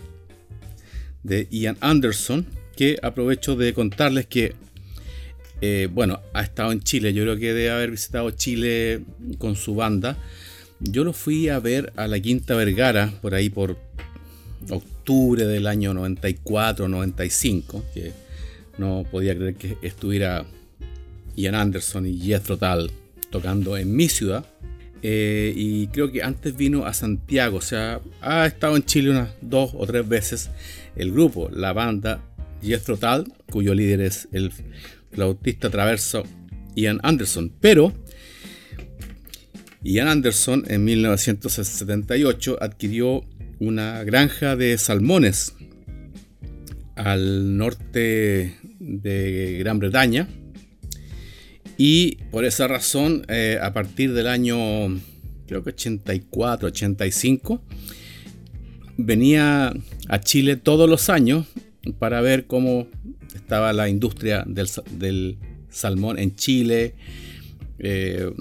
de 1.23 1.47
Ian 1.51 1.77
Anderson, 1.81 2.45
que 2.75 2.97
aprovecho 3.01 3.55
de 3.55 3.73
contarles 3.73 4.25
que, 4.25 4.55
eh, 5.61 5.87
bueno, 5.91 6.19
ha 6.33 6.41
estado 6.41 6.71
en 6.71 6.81
Chile, 6.81 7.13
yo 7.13 7.23
creo 7.23 7.37
que 7.37 7.53
debe 7.53 7.69
haber 7.69 7.91
visitado 7.91 8.31
Chile 8.31 9.01
con 9.37 9.55
su 9.55 9.75
banda, 9.75 10.17
yo 10.79 11.03
lo 11.03 11.13
fui 11.13 11.49
a 11.49 11.59
ver 11.59 11.93
a 11.95 12.07
la 12.07 12.19
Quinta 12.19 12.55
Vergara 12.55 13.13
por 13.21 13.35
ahí 13.35 13.49
por 13.49 13.77
octubre 14.69 15.45
del 15.45 15.67
año 15.67 15.93
94, 15.93 16.87
95, 16.89 17.83
que 17.93 18.11
no 18.77 19.05
podía 19.09 19.35
creer 19.35 19.55
que 19.55 19.77
estuviera 19.81 20.45
Ian 21.35 21.55
Anderson 21.55 22.05
y 22.05 22.19
Jethro 22.19 22.57
Tull 22.57 22.91
tocando 23.29 23.77
en 23.77 23.95
mi 23.95 24.09
ciudad. 24.09 24.45
Eh, 25.01 25.53
y 25.55 25.87
creo 25.87 26.11
que 26.11 26.23
antes 26.23 26.55
vino 26.55 26.85
a 26.85 26.93
Santiago, 26.93 27.57
o 27.57 27.61
sea, 27.61 27.99
ha 28.21 28.45
estado 28.45 28.77
en 28.77 28.83
Chile 28.83 29.09
unas 29.09 29.31
dos 29.41 29.71
o 29.73 29.85
tres 29.85 30.07
veces 30.07 30.49
el 30.95 31.11
grupo, 31.11 31.49
la 31.49 31.73
banda 31.73 32.23
Jethro 32.61 32.95
Tull, 32.95 33.33
cuyo 33.51 33.73
líder 33.73 34.01
es 34.01 34.29
el 34.31 34.51
flautista 35.11 35.69
traverso 35.69 36.23
Ian 36.75 36.99
Anderson. 37.03 37.51
Pero 37.59 37.91
Ian 39.81 40.07
Anderson 40.07 40.63
en 40.67 40.85
1978 40.85 42.57
adquirió 42.61 43.25
una 43.59 44.03
granja 44.03 44.55
de 44.55 44.77
salmones 44.77 45.53
al 46.95 47.57
norte 47.57 48.57
de 48.79 49.57
Gran 49.59 49.79
Bretaña 49.79 50.27
y 51.77 52.15
por 52.31 52.45
esa 52.45 52.67
razón 52.67 53.25
eh, 53.29 53.57
a 53.61 53.73
partir 53.73 54.13
del 54.13 54.27
año 54.27 54.55
creo 55.47 55.63
que 55.63 55.71
84, 55.71 56.67
85 56.67 57.61
venía 58.97 59.73
a 60.07 60.19
Chile 60.19 60.55
todos 60.55 60.89
los 60.89 61.09
años 61.09 61.47
para 61.99 62.21
ver 62.21 62.45
cómo 62.45 62.87
estaba 63.35 63.73
la 63.73 63.89
industria 63.89 64.45
del, 64.47 65.37
salmón 65.69 66.19
en 66.19 66.35
Chile, 66.35 66.93
eh, 67.79 68.31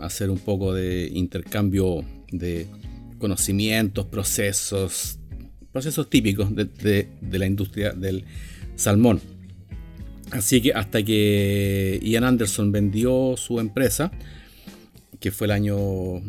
hacer 0.00 0.30
un 0.30 0.38
poco 0.38 0.74
de 0.74 1.08
intercambio 1.14 2.04
de 2.32 2.66
conocimientos, 3.18 4.06
procesos, 4.06 5.20
procesos 5.70 6.10
típicos 6.10 6.50
de, 6.54 7.08
la 7.30 7.46
industria 7.46 7.92
del 7.92 8.24
salmón. 8.74 9.20
Así 10.32 10.62
que 10.62 10.72
hasta 10.72 11.02
que 11.02 12.00
Ian 12.02 12.24
Anderson 12.24 12.72
vendió 12.72 13.34
su 13.36 13.60
empresa, 13.60 14.10
que 15.20 15.30
fue 15.30 15.46
el 15.46 15.52
año 15.52 15.76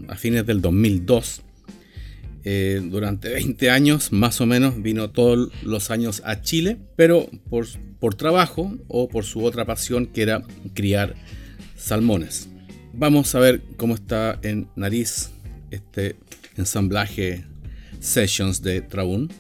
a 0.08 0.16
fines 0.16 0.46
del 0.46 0.62
2002, 0.62 1.42
eh, 2.46 2.82
durante 2.84 3.30
20 3.30 3.70
años 3.70 4.12
más 4.12 4.42
o 4.42 4.46
menos 4.46 4.82
vino 4.82 5.10
todos 5.10 5.50
los 5.64 5.90
años 5.92 6.22
a 6.26 6.42
Chile, 6.42 6.78
pero 6.98 7.30
por, 7.50 7.66
por 8.00 8.16
trabajo 8.16 8.78
o 8.90 9.08
por 9.08 9.24
su 9.24 9.46
otra 9.46 9.64
pasión 9.66 10.08
que 10.08 10.24
era 10.24 10.44
criar 10.74 11.16
salmones. 11.78 12.50
Vamos 12.92 13.34
a 13.34 13.40
ver 13.40 13.62
cómo 13.78 13.96
está 13.96 14.38
en 14.44 14.68
nariz 14.76 15.32
este 15.72 16.18
ensamblaje 16.58 17.46
Sessions 18.02 18.62
de 18.62 18.82
Traún. 18.82 19.32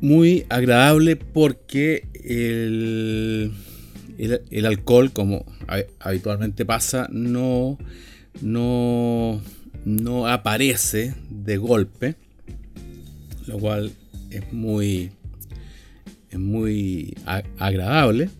Muy 0.00 0.46
agradable 0.48 1.16
porque 1.16 2.06
el, 2.24 3.52
el, 4.18 4.66
alcohol, 4.66 5.12
como 5.12 5.44
habitualmente 6.00 6.64
pasa, 6.64 7.08
no, 7.10 7.78
no, 8.40 9.40
no 9.84 10.28
aparece 10.28 11.14
de 11.30 11.56
golpe, 11.56 12.14
lo 13.46 13.58
cual 13.58 13.92
es 14.30 14.52
muy, 14.52 15.10
es 16.30 16.38
muy 16.38 17.16
agradable. 17.58 18.30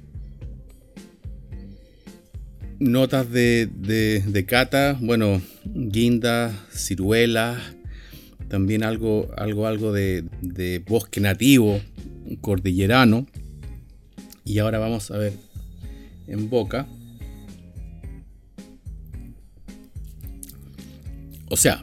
Notas 2.79 3.31
de, 3.31 3.67
de, 3.67 4.45
cata, 4.47 4.97
bueno, 5.01 5.43
guinda, 5.65 6.53
ciruelas, 6.71 7.59
también 8.49 8.83
algo, 8.83 9.31
algo, 9.37 9.67
algo 9.67 9.93
de, 9.93 10.25
de, 10.43 10.79
bosque 10.81 11.21
nativo, 11.21 11.81
cordillerano. 12.41 13.27
Y 14.45 14.59
ahora 14.59 14.79
vamos 14.79 15.11
a 15.11 15.19
ver 15.19 15.33
en 16.27 16.49
boca. 16.49 16.87
O 21.51 21.57
sea, 21.57 21.83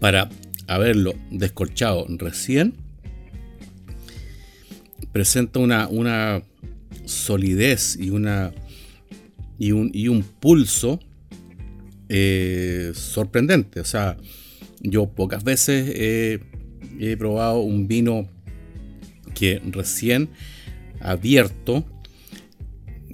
para 0.00 0.30
haberlo 0.66 1.14
descorchado 1.30 2.06
recién, 2.08 2.74
presenta 5.12 5.58
una, 5.58 5.88
una 5.88 6.42
solidez 7.04 7.96
y 7.96 8.10
una 8.10 8.52
y 9.58 9.72
un, 9.72 10.24
pulso 10.40 10.98
eh, 12.08 12.92
sorprendente. 12.94 13.80
O 13.80 13.84
sea, 13.84 14.16
yo 14.80 15.06
pocas 15.06 15.44
veces 15.44 15.92
he, 15.94 17.16
probado 17.16 17.60
un 17.60 17.88
vino 17.88 18.28
que 19.34 19.60
recién 19.70 20.28
abierto, 21.00 21.84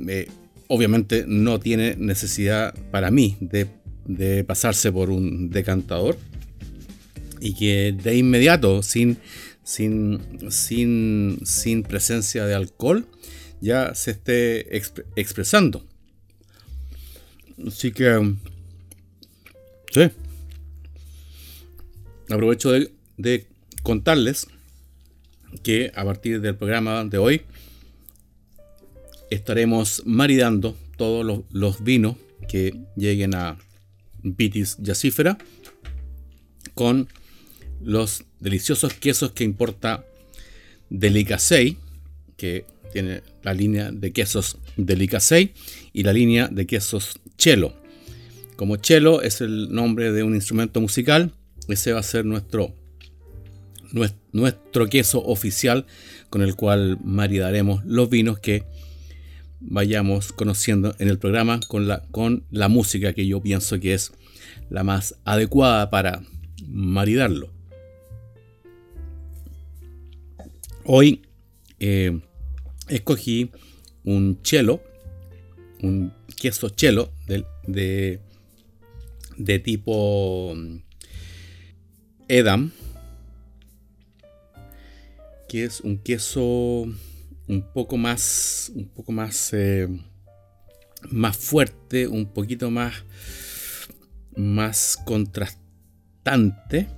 eh, 0.08 0.28
obviamente 0.68 1.24
no 1.26 1.60
tiene 1.60 1.96
necesidad 1.96 2.74
para 2.90 3.10
mí 3.10 3.36
de, 3.40 3.66
pasarse 4.44 4.92
por 4.92 5.10
un 5.10 5.50
decantador 5.50 6.16
y 7.40 7.54
que 7.54 7.92
de 7.92 8.16
inmediato, 8.16 8.82
sin, 8.82 9.18
sin, 9.64 10.20
sin, 10.50 11.40
sin 11.44 11.82
presencia 11.82 12.46
de 12.46 12.54
alcohol, 12.54 13.06
ya 13.60 13.94
se 13.94 14.12
esté 14.12 14.76
expresando. 15.16 15.84
Así 17.66 17.90
que. 17.90 18.34
Sí. 19.92 20.10
Aprovecho 22.28 22.72
de, 23.16 23.46
contarles 23.82 24.48
que 25.62 25.92
a 25.94 26.04
partir 26.04 26.40
del 26.40 26.56
programa 26.56 27.04
de 27.04 27.18
hoy 27.18 27.42
estaremos 29.30 30.02
maridando 30.04 30.76
todos 30.96 31.44
los, 31.50 31.84
vinos 31.84 32.16
que 32.48 32.74
lleguen 32.96 33.34
a 33.34 33.58
Vitis 34.22 34.76
Yacífera 34.78 35.38
con 36.74 37.08
los 37.80 38.24
deliciosos 38.40 38.94
quesos 38.94 39.30
que 39.30 39.44
importa 39.44 40.04
Delicasei, 40.90 41.76
que 42.36 42.64
tiene 42.92 43.22
la 43.44 43.54
línea 43.54 43.92
de 43.92 44.12
quesos 44.12 44.58
Delicasei 44.76 45.52
y 45.92 46.02
la 46.02 46.12
línea 46.12 46.48
de 46.48 46.66
quesos 46.66 47.20
Chelo. 47.38 47.72
Como 48.56 48.76
Chelo 48.76 49.22
es 49.22 49.40
el 49.40 49.72
nombre 49.72 50.10
de 50.12 50.24
un 50.24 50.34
instrumento 50.34 50.80
musical, 50.80 51.32
ese 51.68 51.92
va 51.92 52.00
a 52.00 52.02
ser 52.02 52.24
nuestro, 52.24 52.74
nuestro 54.32 54.88
queso 54.88 55.22
oficial 55.24 55.86
con 56.30 56.42
el 56.42 56.54
cual 56.54 56.98
maridaremos 57.02 57.84
los 57.84 58.08
vinos 58.10 58.38
que 58.38 58.64
vayamos 59.60 60.32
conociendo 60.32 60.94
en 60.98 61.08
el 61.08 61.18
programa 61.18 61.60
con 61.68 61.88
la, 61.88 62.02
con 62.10 62.44
la 62.50 62.68
música 62.68 63.12
que 63.12 63.26
yo 63.26 63.40
pienso 63.42 63.80
que 63.80 63.94
es 63.94 64.12
la 64.70 64.84
más 64.84 65.16
adecuada 65.24 65.90
para 65.90 66.22
maridarlo. 66.66 67.50
Hoy 70.84 71.22
eh, 71.80 72.20
escogí 72.88 73.50
un 74.04 74.40
chelo, 74.42 74.80
un 75.82 76.12
queso 76.36 76.68
chelo 76.68 77.10
de, 77.26 78.20
de, 79.36 79.58
tipo 79.58 80.54
Edam, 82.28 82.72
que 85.48 85.64
es 85.64 85.80
un 85.80 85.98
queso 85.98 86.86
un 87.48 87.62
poco 87.72 87.96
más, 87.96 88.72
un 88.74 88.88
poco 88.88 89.12
más, 89.12 89.52
eh, 89.52 89.88
más 91.10 91.36
fuerte, 91.36 92.08
un 92.08 92.26
poquito 92.26 92.70
más, 92.70 92.94
más 94.36 94.98
contrastante, 95.04 96.88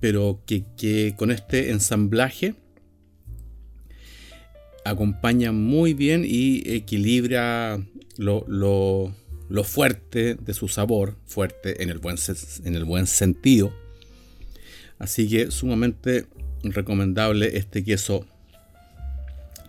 pero 0.00 0.42
que, 0.46 0.64
que 0.76 1.14
con 1.16 1.30
este 1.30 1.70
ensamblaje 1.70 2.54
acompaña 4.84 5.52
muy 5.52 5.94
bien 5.94 6.24
y 6.26 6.62
equilibra 6.70 7.80
lo, 8.16 9.14
fuerte 9.64 10.34
de 10.34 10.54
su 10.54 10.68
sabor, 10.68 11.16
fuerte 11.26 11.82
en 11.82 11.90
el, 11.90 11.98
buen, 11.98 12.16
en 12.64 12.74
el 12.74 12.84
buen 12.84 13.06
sentido. 13.06 13.72
Así 14.98 15.28
que 15.28 15.50
sumamente 15.50 16.26
recomendable 16.62 17.56
este 17.56 17.84
queso 17.84 18.26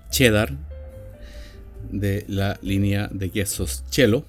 cheddar 0.09 0.57
de 1.91 2.25
la 2.27 2.57
línea 2.61 3.09
de 3.11 3.29
quesos 3.29 3.83
Chelo 3.89 4.25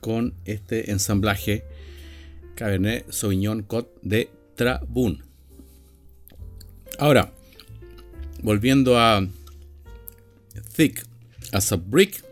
con 0.00 0.34
este 0.44 0.90
ensamblaje 0.90 1.64
Cabernet 2.54 3.10
Sauvignon 3.10 3.62
Cot 3.62 4.00
de 4.02 4.30
Trabun. 4.54 5.24
Ahora, 6.98 7.32
volviendo 8.42 8.98
a 8.98 9.26
thick 10.76 11.04
as 11.52 11.72
a 11.72 11.76
brick. 11.76 12.22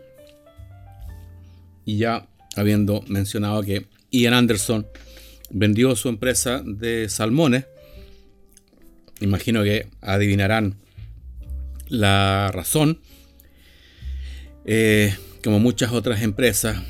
Y 1.85 1.97
ya 1.97 2.27
habiendo 2.55 3.03
mencionado 3.07 3.63
que 3.63 3.87
Ian 4.11 4.33
Anderson 4.33 4.87
vendió 5.49 5.95
su 5.95 6.09
empresa 6.09 6.61
de 6.65 7.09
salmones. 7.09 7.65
Imagino 9.21 9.63
que 9.63 9.87
adivinarán 10.01 10.75
la 11.87 12.51
razón. 12.51 12.99
Eh, 14.65 15.13
como 15.43 15.59
muchas 15.59 15.91
otras 15.91 16.21
empresas, 16.21 16.81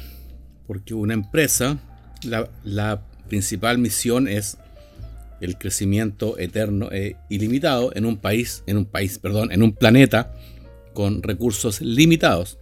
porque 0.67 0.93
una 0.93 1.15
empresa, 1.15 1.80
la, 2.23 2.49
la 2.63 3.04
principal 3.28 3.80
misión 3.80 4.28
es 4.28 4.58
el 5.41 5.58
crecimiento 5.58 6.38
eterno 6.38 6.89
e 6.91 7.17
ilimitado 7.30 7.91
en 7.95 8.06
un 8.06 8.17
país, 8.17 8.63
en 8.67 8.78
un 8.78 8.86
país, 8.86 9.17
perdón, 9.17 9.52
en 9.52 9.63
un 9.63 9.73
planeta 9.73 10.34
con 10.93 11.23
recursos 11.23 11.82
limitados. 11.82 12.60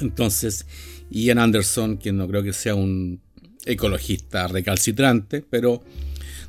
Entonces, 0.00 0.66
Ian 1.12 1.38
Anderson, 1.38 1.96
quien 1.96 2.16
no 2.16 2.28
creo 2.28 2.42
que 2.42 2.52
sea 2.52 2.74
un 2.74 3.20
ecologista 3.64 4.48
recalcitrante, 4.48 5.44
pero 5.48 5.82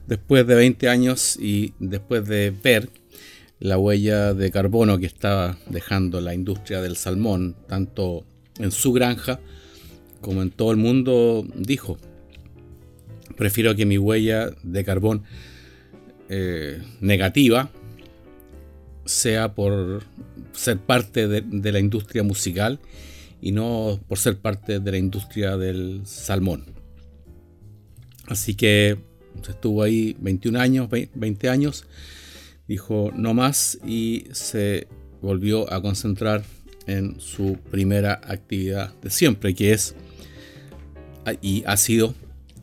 después 0.08 0.48
de 0.48 0.56
20 0.56 0.90
años 0.90 1.38
y 1.40 1.74
después 1.80 2.28
de 2.28 2.52
ver 2.52 2.90
la 3.60 3.78
huella 3.78 4.34
de 4.34 4.52
carbono 4.52 4.98
que 4.98 5.06
estaba 5.06 5.58
dejando 5.70 6.20
la 6.22 6.34
industria 6.34 6.82
del 6.82 6.98
salmón, 6.98 7.56
tanto 7.68 8.26
en 8.60 8.72
su 8.72 8.92
granja 8.92 9.40
como 10.22 10.42
en 10.42 10.52
todo 10.52 10.72
el 10.72 10.78
mundo, 10.78 11.46
dijo, 11.56 11.98
prefiero 13.38 13.76
que 13.76 13.86
mi 13.86 13.98
huella 13.98 14.52
de 14.64 14.84
carbón 14.84 15.24
eh, 16.30 16.82
negativa 17.02 17.70
sea 19.06 19.54
por 19.54 20.04
ser 20.54 20.78
parte 20.78 21.28
de, 21.28 21.72
la 21.72 21.80
industria 21.80 22.24
musical 22.24 22.80
y 23.44 23.52
no 23.52 24.00
por 24.08 24.18
ser 24.18 24.38
parte 24.38 24.80
de 24.80 24.92
la 24.92 24.98
industria 24.98 25.58
del 25.58 26.04
salmón. 26.06 26.64
Así 28.26 28.56
que 28.56 28.98
estuvo 29.46 29.84
ahí 29.84 30.16
21 30.22 30.58
años, 30.58 30.90
20 30.90 31.50
años, 31.50 31.84
dijo 32.70 33.12
no 33.14 33.34
más 33.34 33.78
y 33.86 34.28
se 34.32 34.88
volvió 35.22 35.72
a 35.74 35.82
concentrar 35.82 36.46
en 36.88 37.20
su 37.20 37.58
primera 37.70 38.14
actividad 38.14 38.94
de 39.02 39.10
siempre, 39.10 39.54
que 39.54 39.74
es 39.74 39.94
y 41.42 41.66
ha 41.68 41.76
sido 41.76 42.16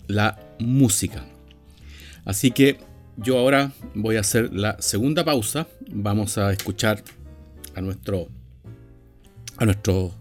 la 0.06 0.40
música. 0.58 1.26
Así 2.24 2.52
que 2.52 2.78
yo 3.18 3.36
ahora 3.38 3.72
voy 3.94 4.16
a 4.16 4.20
hacer 4.20 4.50
la 4.54 4.80
segunda 4.80 5.26
pausa. 5.26 5.66
Vamos 5.92 6.38
a 6.38 6.50
escuchar 6.52 7.04
a 7.74 7.82
nuestro 7.82 8.28
a 9.58 9.66
nuestro 9.66 10.19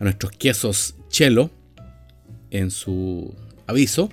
a 0.00 0.04
nuestros 0.04 0.32
quesos 0.32 0.94
chelo 1.08 1.50
en 2.50 2.70
su 2.70 3.34
aviso 3.66 4.10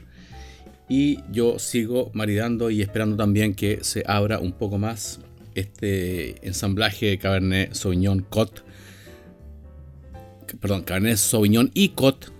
y 0.90 1.20
yo 1.32 1.60
sigo 1.60 2.12
maridando 2.14 2.70
y 2.70 2.82
esperando 2.82 3.16
también 3.16 3.54
que 3.54 3.84
se 3.84 4.04
abra 4.08 4.40
un 4.40 4.54
poco 4.54 4.78
más 4.78 5.20
este 5.56 6.46
ensamblaje 6.46 7.18
Cabernet 7.18 7.74
Sauvignon 7.74 8.22
Cot 8.30 8.64
perdón, 10.60 10.84
Cabernet 10.84 11.18
Sauvignon 11.18 11.72
y 11.74 11.90
Cot 11.90 12.32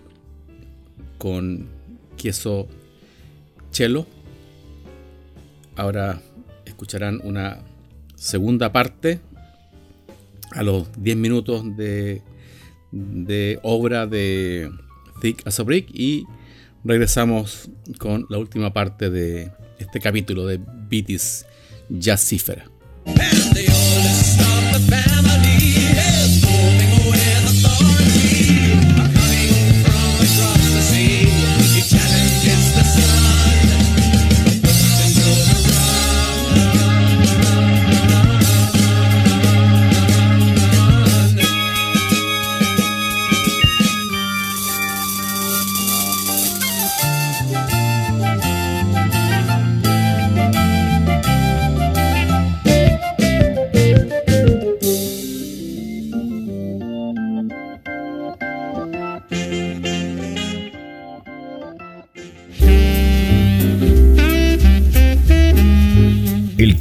con 1.18 1.68
queso 2.18 2.68
chelo. 3.72 4.06
Ahora 5.76 6.22
escucharán 6.66 7.20
una 7.24 7.60
segunda 8.16 8.72
parte 8.72 9.20
a 10.52 10.64
los 10.64 10.88
10 11.02 11.18
minutos 11.18 11.76
de, 11.76 12.22
de 12.94 13.60
obra 13.64 14.06
de 14.06 14.70
Thick 15.22 15.46
as 15.48 15.60
a 15.60 15.64
Brick 15.64 15.90
y 15.92 16.26
regresamos 16.84 17.70
con 17.98 18.26
la 18.30 18.38
última 18.38 18.72
parte 18.72 19.10
de 19.10 19.52
este 19.80 20.00
capítulo 20.00 20.46
de 20.46 20.60
Beatis 20.90 21.46
Jazzífera. 21.90 22.66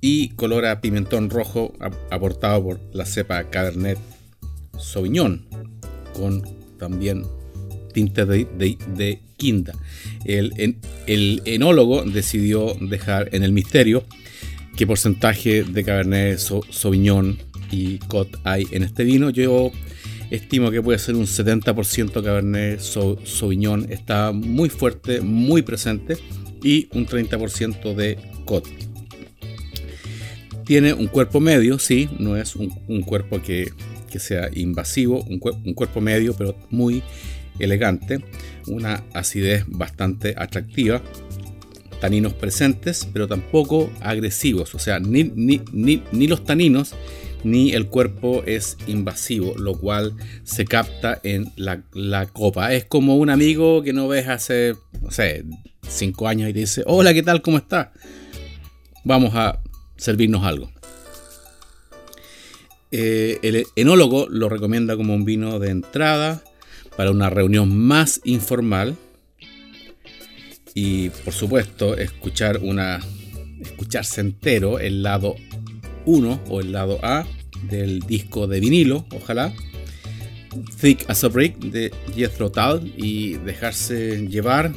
y 0.00 0.30
color 0.30 0.66
a 0.66 0.80
pimentón 0.80 1.30
rojo 1.30 1.72
aportado 2.10 2.62
por 2.62 2.80
la 2.92 3.06
cepa 3.06 3.50
Cabernet 3.50 3.98
Sauvignon, 4.78 5.46
con 6.14 6.42
también 6.78 7.24
tintes 7.92 8.26
de, 8.26 9.20
quinta. 9.36 9.72
El, 10.24 10.76
el 11.06 11.42
enólogo 11.44 12.04
decidió 12.04 12.74
dejar 12.80 13.28
en 13.32 13.42
el 13.42 13.52
misterio 13.52 14.04
qué 14.76 14.86
porcentaje 14.86 15.62
de 15.62 15.84
Cabernet 15.84 16.38
Sauvignon 16.38 17.38
y 17.72 17.98
Cot 17.98 18.38
hay 18.44 18.68
en 18.70 18.84
este 18.84 19.02
vino. 19.02 19.30
Yo 19.30 19.72
estimo 20.30 20.70
que 20.70 20.80
puede 20.80 21.00
ser 21.00 21.16
un 21.16 21.26
70% 21.26 22.22
Cabernet 22.22 22.80
Sauvignon. 22.80 23.90
Está 23.90 24.30
muy 24.30 24.68
fuerte, 24.68 25.20
muy 25.20 25.62
presente. 25.62 26.18
Y 26.62 26.88
un 26.92 27.06
30% 27.06 27.94
de 27.96 28.18
Cot. 28.44 28.68
Tiene 30.64 30.92
un 30.92 31.08
cuerpo 31.08 31.40
medio, 31.40 31.78
sí, 31.80 32.08
no 32.20 32.36
es 32.36 32.54
un, 32.54 33.02
cuerpo 33.02 33.42
que, 33.42 33.72
sea 34.16 34.48
invasivo, 34.54 35.24
un, 35.24 35.40
cuerpo 35.74 36.00
medio, 36.00 36.34
pero 36.34 36.56
muy 36.70 37.02
elegante, 37.58 38.20
una 38.68 39.02
acidez 39.12 39.64
bastante 39.66 40.34
atractiva, 40.38 41.02
taninos 42.00 42.32
presentes, 42.32 43.08
pero 43.12 43.26
tampoco 43.26 43.90
agresivos, 44.00 44.74
o 44.76 44.78
sea, 44.78 45.00
ni, 45.00 45.60
los 46.26 46.44
taninos 46.44 46.94
ni 47.44 47.72
el 47.72 47.86
cuerpo 47.86 48.42
es 48.46 48.76
invasivo, 48.86 49.54
lo 49.56 49.78
cual 49.78 50.14
se 50.44 50.64
capta 50.64 51.20
en 51.22 51.52
la, 51.56 52.26
copa. 52.26 52.72
Es 52.72 52.84
como 52.84 53.16
un 53.16 53.30
amigo 53.30 53.82
que 53.82 53.92
no 53.92 54.08
ves 54.08 54.28
hace, 54.28 54.76
no 55.00 55.10
sé, 55.10 55.44
cinco 55.86 56.28
años 56.28 56.48
y 56.48 56.52
te 56.52 56.60
dice, 56.60 56.82
hola, 56.86 57.12
¿qué 57.14 57.22
tal? 57.22 57.42
¿Cómo 57.42 57.58
estás? 57.58 57.88
Vamos 59.04 59.34
a 59.34 59.60
servirnos 59.96 60.44
algo. 60.44 60.70
Eh, 62.90 63.38
el 63.42 63.64
enólogo 63.74 64.28
lo 64.28 64.48
recomienda 64.48 64.96
como 64.96 65.14
un 65.14 65.24
vino 65.24 65.58
de 65.58 65.70
entrada 65.70 66.42
para 66.96 67.10
una 67.10 67.30
reunión 67.30 67.74
más 67.74 68.20
informal 68.24 68.96
y 70.74 71.08
por 71.10 71.32
supuesto 71.32 71.96
escuchar 71.96 72.58
una 72.58 73.00
escucharse 73.60 74.20
entero 74.20 74.78
el 74.78 75.02
lado 75.02 75.36
1 76.06 76.40
o 76.48 76.60
el 76.60 76.72
lado 76.72 76.98
A 77.02 77.26
del 77.68 78.00
disco 78.00 78.46
de 78.46 78.60
vinilo, 78.60 79.06
ojalá. 79.14 79.52
Thick 80.80 81.08
as 81.08 81.24
a 81.24 81.28
Brick 81.28 81.58
de 81.58 81.90
Jethro 82.14 82.50
Tull 82.50 82.92
y 82.96 83.34
dejarse 83.38 84.26
llevar, 84.28 84.72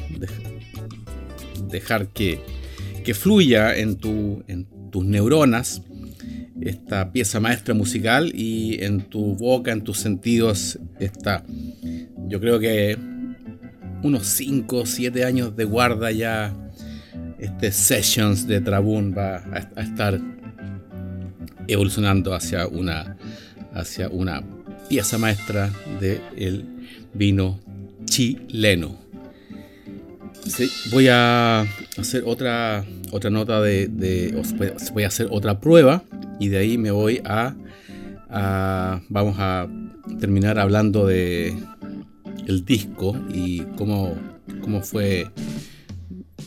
dejar 1.68 2.08
que, 2.08 2.40
que 3.04 3.12
fluya 3.12 3.76
en, 3.76 3.96
tu, 3.96 4.42
en 4.48 4.66
tus 4.90 5.04
neuronas 5.04 5.82
esta 6.60 7.12
pieza 7.12 7.40
maestra 7.40 7.74
musical 7.74 8.32
y 8.34 8.82
en 8.82 9.02
tu 9.02 9.36
boca, 9.36 9.72
en 9.72 9.82
tus 9.82 9.98
sentidos, 9.98 10.78
está, 10.98 11.44
yo 12.28 12.40
creo 12.40 12.58
que 12.58 12.96
unos 14.02 14.26
5 14.26 14.76
o 14.78 14.86
7 14.86 15.24
años 15.24 15.56
de 15.56 15.64
guarda 15.64 16.10
ya, 16.10 16.54
este 17.38 17.72
Sessions 17.72 18.46
de 18.46 18.60
Trabún 18.60 19.14
va 19.16 19.36
a, 19.52 19.82
estar 19.82 20.20
evolucionando 21.68 22.34
hacia 22.34 22.66
una, 22.66 23.16
hacia 23.74 24.08
una 24.08 24.42
pieza 24.88 25.18
maestra 25.18 25.72
del 26.00 26.64
vino 27.14 27.58
chileno. 28.04 28.98
voy 30.92 31.08
a 31.08 31.62
hacer 31.98 32.22
otra, 32.26 32.84
otra 33.10 33.30
nota 33.30 33.60
de, 33.60 33.88
voy 34.92 35.04
a 35.04 35.08
hacer 35.08 35.28
otra 35.30 35.60
prueba 35.60 36.04
y 36.38 36.48
de 36.48 36.58
ahí 36.58 36.78
me 36.78 36.90
voy 36.90 37.20
a, 37.24 37.54
vamos 39.08 39.36
a 39.38 39.68
terminar 40.20 40.58
hablando 40.58 41.06
de 41.06 41.54
el 42.46 42.64
disco 42.64 43.16
y 43.32 43.60
cómo, 43.76 44.14
cómo 44.62 44.82
fue 44.82 45.26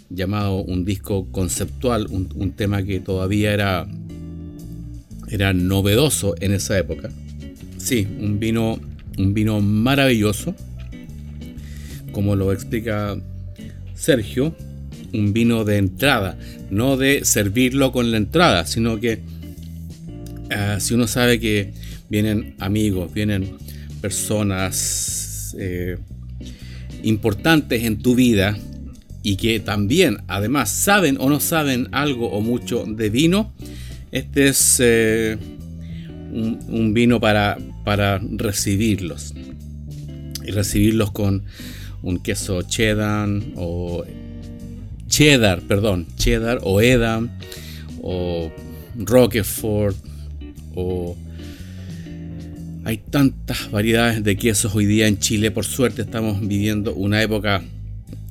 llamado 0.09 0.57
un 0.57 0.85
disco 0.85 1.31
conceptual, 1.31 2.07
un, 2.09 2.51
tema 2.53 2.83
que 2.83 2.99
todavía 2.99 3.53
era, 3.53 3.87
era 5.29 5.53
novedoso 5.53 6.35
en 6.39 6.53
esa 6.53 6.77
época. 6.77 7.09
Sí, 7.77 8.07
un 8.19 8.39
vino, 8.39 8.79
un 9.17 9.33
vino 9.33 9.61
maravilloso, 9.61 10.55
como 12.11 12.35
lo 12.35 12.51
explica 12.51 13.17
Sergio, 13.95 14.55
un 15.13 15.33
vino 15.33 15.63
de 15.63 15.77
entrada, 15.77 16.37
no 16.69 16.97
de 16.97 17.25
servirlo 17.25 17.91
con 17.91 18.11
la 18.11 18.17
entrada, 18.17 18.65
sino 18.65 18.99
que 18.99 19.19
Ah, 20.51 20.79
si 20.79 20.95
uno 20.95 21.07
sabe 21.07 21.39
que 21.39 21.73
vienen 22.09 22.55
amigos, 22.59 23.13
vienen 23.13 23.57
personas 24.01 25.55
eh, 25.59 25.97
importantes 27.03 27.83
en 27.83 27.99
tu 27.99 28.15
vida 28.15 28.57
y 29.21 29.35
que 29.35 29.59
también 29.59 30.17
además 30.27 30.71
saben 30.71 31.17
o 31.19 31.29
no 31.29 31.39
saben 31.39 31.87
algo 31.91 32.31
o 32.31 32.41
mucho 32.41 32.85
de 32.87 33.09
vino, 33.09 33.53
este 34.11 34.47
es 34.47 34.77
eh, 34.79 35.37
un, 36.31 36.93
vino 36.93 37.19
para, 37.19 37.57
para 37.83 38.19
recibirlos. 38.19 39.33
Y 40.45 40.51
recibirlos 40.51 41.11
con 41.11 41.43
un 42.01 42.19
queso 42.19 42.61
cheddar 42.63 43.29
o 43.55 44.03
cheddar, 45.07 45.61
perdón, 45.61 46.07
cheddar 46.15 46.59
o 46.63 46.81
edam 46.81 47.29
o 48.01 48.51
roquefort 48.95 49.95
hay 52.85 52.97
tantas 52.97 53.69
variedades 53.69 54.23
de 54.23 54.37
quesos 54.37 54.73
hoy 54.73 54.85
día 54.85 55.07
en 55.07 55.19
Chile. 55.19 55.51
Por 55.51 55.65
suerte 55.65 56.01
estamos 56.01 56.39
viviendo 56.41 56.93
una 56.93 57.21
época 57.21 57.61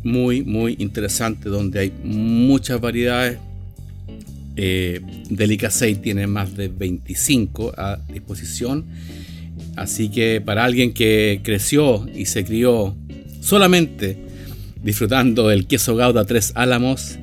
muy, 0.03 0.43
muy 0.43 0.77
interesante 0.79 1.49
donde 1.49 1.81
hay 1.81 1.93
muchas 2.03 2.81
variedades. 2.81 3.39
Eh, 4.61 5.01
tiene 6.03 6.27
más 6.27 6.57
de 6.57 6.67
25 6.67 7.75
a 7.77 8.01
disposición. 8.13 8.87
Así 9.77 10.09
que 10.09 10.41
para 10.41 10.65
alguien 10.65 10.93
que 10.93 11.41
creció 11.45 12.09
y 12.13 12.27
se 12.27 12.45
crió 12.45 12.97
solamente 13.41 14.19
disfrutando 14.83 15.47
del 15.47 15.69
queso 15.69 15.95
Gauda 15.95 16.25
3 16.25 16.53
Álamos, 16.57 17.21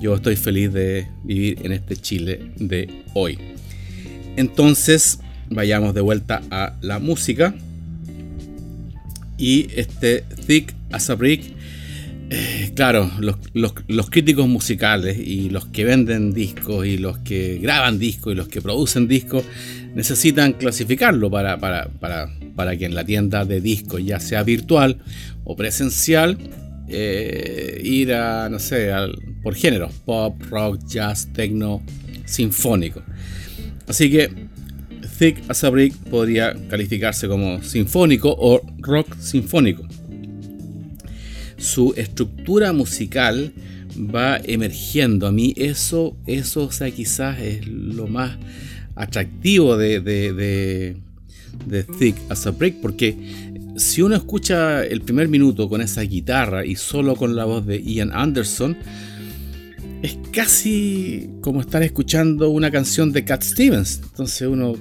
yo 0.00 0.14
estoy 0.14 0.36
feliz 0.36 0.72
de 0.72 1.06
vivir 1.24 1.58
en 1.62 1.72
este 1.72 1.94
Chile 1.96 2.52
de 2.56 3.04
hoy. 3.12 3.38
Entonces, 4.36 5.20
vayamos 5.50 5.92
de 5.92 6.00
vuelta 6.00 6.40
a 6.50 6.74
la 6.80 6.98
música. 6.98 7.54
Y 9.36 9.68
este 9.76 10.24
Thick 10.46 10.74
as 10.90 11.10
a 11.10 11.16
Brick, 11.16 11.52
eh, 12.30 12.72
claro, 12.74 13.10
los, 13.54 14.10
críticos 14.10 14.46
musicales 14.46 15.18
y 15.18 15.48
los 15.50 15.66
que 15.66 15.84
venden 15.84 16.32
discos 16.32 16.86
y 16.86 16.98
los 16.98 17.18
que 17.18 17.58
graban 17.58 17.98
discos 17.98 18.32
y 18.32 18.36
los 18.36 18.48
que 18.48 18.60
producen 18.60 19.08
discos 19.08 19.44
necesitan 19.94 20.52
clasificarlo 20.52 21.30
para, 21.30 21.58
para, 21.58 22.76
que 22.76 22.84
en 22.84 22.94
la 22.94 23.04
tienda 23.04 23.44
de 23.44 23.60
discos, 23.60 24.04
ya 24.04 24.20
sea 24.20 24.42
virtual 24.42 24.98
o 25.44 25.56
presencial, 25.56 26.36
eh, 26.88 27.80
ir 27.82 28.12
a, 28.12 28.48
no 28.48 28.58
sé, 28.58 28.90
por 29.42 29.54
género, 29.54 29.90
pop, 30.04 30.40
rock, 30.50 30.84
jazz, 30.86 31.28
techno, 31.32 31.82
sinfónico. 32.26 33.02
Así 33.86 34.10
que 34.10 34.30
Thick 35.18 35.42
as 35.48 35.64
a 35.64 35.70
Brick 35.70 35.94
podría 36.10 36.54
calificarse 36.68 37.26
como 37.26 37.62
sinfónico 37.62 38.34
o 38.38 38.60
rock 38.78 39.16
sinfónico. 39.18 39.86
Su 41.58 41.92
estructura 41.96 42.72
musical 42.72 43.52
va 43.96 44.38
emergiendo. 44.38 45.26
A 45.26 45.32
mí 45.32 45.54
eso, 45.56 46.16
eso 46.26 46.70
quizás 46.94 47.40
es 47.40 47.66
lo 47.66 48.06
más 48.06 48.36
atractivo 48.94 49.76
de, 49.76 50.00
de, 50.00 50.96
de 51.66 51.84
Thick 51.84 52.16
as 52.28 52.46
a 52.46 52.50
Brick, 52.50 52.80
porque 52.80 53.16
si 53.76 54.02
uno 54.02 54.16
escucha 54.16 54.84
el 54.84 55.02
primer 55.02 55.28
minuto 55.28 55.68
con 55.68 55.80
esa 55.80 56.02
guitarra 56.02 56.64
y 56.64 56.76
solo 56.76 57.14
con 57.16 57.36
la 57.36 57.44
voz 57.44 57.64
de 57.66 57.82
Ian 57.82 58.10
Anderson, 58.12 58.76
es 60.02 60.18
casi 60.32 61.28
como 61.40 61.60
estar 61.60 61.82
escuchando 61.82 62.50
una 62.50 62.70
canción 62.70 63.12
de 63.12 63.24
Cat 63.24 63.42
Stevens. 63.42 64.00
Entonces 64.04 64.46
uno 64.46 64.74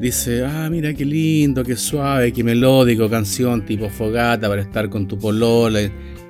dice, 0.00 0.44
ah, 0.44 0.68
mira 0.70 0.94
qué 0.94 1.04
lindo, 1.04 1.62
qué 1.62 1.76
suave, 1.76 2.32
qué 2.32 2.42
melódico, 2.42 3.08
canción 3.10 3.66
tipo 3.66 3.90
fogata 3.90 4.48
para 4.48 4.62
estar 4.62 4.88
con 4.88 5.06
tu 5.06 5.18
polola. 5.18 5.80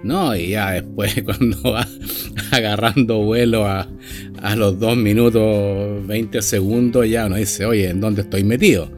No, 0.02 0.34
y 0.36 0.50
ya 0.50 0.72
después 0.72 1.22
cuando 1.24 1.72
va 1.72 1.86
agarrando 2.50 3.18
vuelo 3.22 3.66
a, 3.66 3.88
los 4.56 4.78
2 4.78 4.96
minutos 4.96 6.06
20 6.06 6.42
segundos, 6.42 7.08
ya 7.08 7.26
uno 7.26 7.36
dice, 7.36 7.64
oye, 7.64 7.88
¿en 7.88 8.00
dónde 8.00 8.22
estoy 8.22 8.44
metido? 8.44 8.90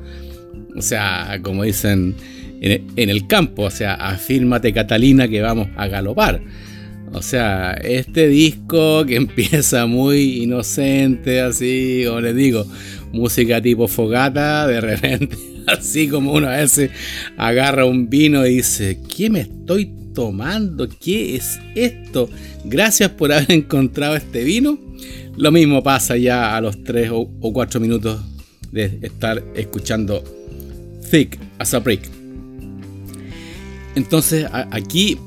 O 0.75 0.83
sea, 0.83 1.39
como 1.43 1.65
dicen 1.65 2.15
en, 2.61 2.87
en 2.97 3.11
el 3.11 3.27
campo, 3.27 3.65
o 3.65 3.71
sea, 3.71 3.95
afírmate 3.95 4.73
Catalina 4.73 5.29
que 5.29 5.41
vamos 5.41 5.69
a 5.77 5.87
galopar. 5.87 6.41
O 7.13 7.23
sea, 7.23 7.73
este 7.73 8.29
disco 8.29 9.05
que 9.07 9.17
empieza 9.17 9.87
muy 9.87 10.43
inocente, 10.43 11.41
así, 11.41 12.05
como 12.07 12.21
les 12.21 12.37
digo, 12.37 12.67
música 13.13 13.61
tipo 13.61 13.89
fogata, 13.89 14.67
de 14.67 14.81
repente, 14.81 15.37
así 15.67 16.09
como 16.09 16.33
uno 16.33 16.49
a 16.49 16.57
veces 16.57 16.91
agarra 17.37 17.85
un 17.85 18.09
vino 18.09 18.47
y 18.47 18.57
dice, 18.57 18.99
¿qué 19.15 19.31
me 19.31 19.41
estoy 19.41 19.93
tomando? 20.15 20.89
¿Qué 20.89 21.37
es 21.37 21.61
esto? 21.75 22.29
Gracias 22.65 23.11
por 23.11 23.33
haber 23.33 23.53
encontrado 23.53 24.17
este 24.17 24.45
vino. 24.45 24.79
Lo 25.37 25.53
mismo 25.53 25.83
pasa 25.83 26.17
ya 26.17 26.57
a 26.57 26.61
los 26.61 26.83
3 26.83 27.11
o 27.13 27.53
4 27.53 27.81
minutos 27.81 28.21
de 28.73 28.99
estar 29.03 29.43
escuchando 29.55 30.23
Thick 31.11 31.39
as 31.59 31.75
a 31.75 31.79
Brick. 31.79 32.03
Entonces 33.95 34.47
aquí 34.53 35.19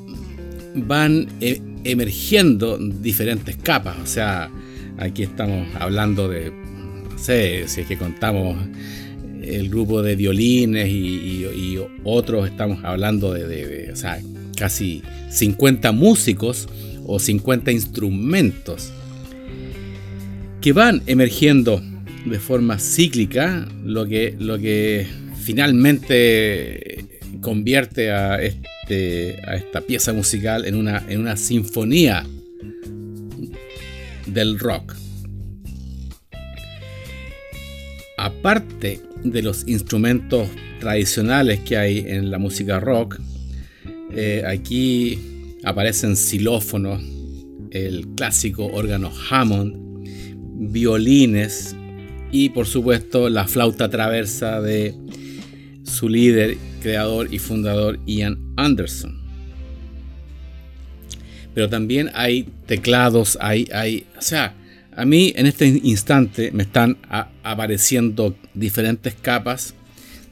van 0.76 1.28
eh, 1.42 1.62
emergiendo 1.84 2.78
diferentes 2.78 3.56
capas. 3.58 3.98
O 4.04 4.08
sea, 4.08 4.50
aquí 4.98 5.24
estamos 5.24 5.68
hablando 5.76 6.28
de 6.28 6.52
sé, 7.22 7.68
si 7.68 7.82
es 7.82 7.88
que 7.88 7.98
contamos 7.98 8.58
el 9.44 9.70
grupo 9.70 10.02
de 10.02 10.16
violines 10.16 10.90
y, 10.90 11.78
otros, 12.04 12.50
estamos 12.50 12.84
hablando 12.84 13.34
de, 13.34 13.94
casi 14.58 15.02
50 15.30 15.92
músicos 15.92 16.68
o 17.06 17.20
50 17.20 17.72
instrumentos 17.72 18.92
que 20.60 20.74
van 20.74 21.02
emergiendo 21.08 21.82
de 22.26 22.40
forma 22.40 22.78
cíclica, 22.78 23.68
lo 23.84 24.06
que, 24.06 24.36
lo 24.38 24.60
que 24.60 25.08
finalmente 25.44 27.06
convierte 27.42 28.12
a, 28.12 28.42
este, 28.42 28.68
a 29.46 29.56
esta 29.56 29.82
pieza 29.82 30.14
musical 30.14 30.66
en 30.66 30.76
una, 30.76 31.04
en 31.08 31.20
una 31.20 31.38
sinfonía 31.38 32.26
del 34.28 34.60
rock. 34.60 34.96
Aparte 38.18 39.00
de 39.24 39.42
los 39.42 39.68
instrumentos 39.68 40.48
tradicionales 40.80 41.60
que 41.62 41.78
hay 41.78 42.00
en 42.00 42.32
la 42.32 42.38
música 42.38 42.80
rock, 42.80 43.20
eh, 44.14 44.44
aquí 44.46 45.58
aparecen 45.64 46.16
xilófonos, 46.16 47.02
el 47.72 48.08
clásico 48.16 48.66
órgano 48.68 49.12
Hammond, 49.30 49.76
violines 50.72 51.76
y 52.32 52.50
por 52.50 52.68
supuesto 52.68 53.30
la 53.30 53.48
flauta 53.48 53.90
traversa 53.90 54.62
de 54.62 54.94
su 55.92 56.10
líder, 56.10 56.58
creador 56.82 57.34
y 57.34 57.40
fundador 57.40 58.00
Ian 58.06 58.40
Anderson. 58.58 59.22
Pero 61.54 61.70
también 61.70 62.10
hay 62.14 62.48
teclados, 62.66 63.38
hay, 63.42 63.68
hay, 63.74 64.06
o 64.18 64.22
sea, 64.22 64.56
a 64.96 65.06
mí 65.06 65.34
en 65.36 65.46
este 65.46 65.68
instante 65.68 66.52
me 66.52 66.64
están 66.64 66.98
apareciendo 67.44 68.36
diferentes 68.54 69.14
capas, 69.14 69.74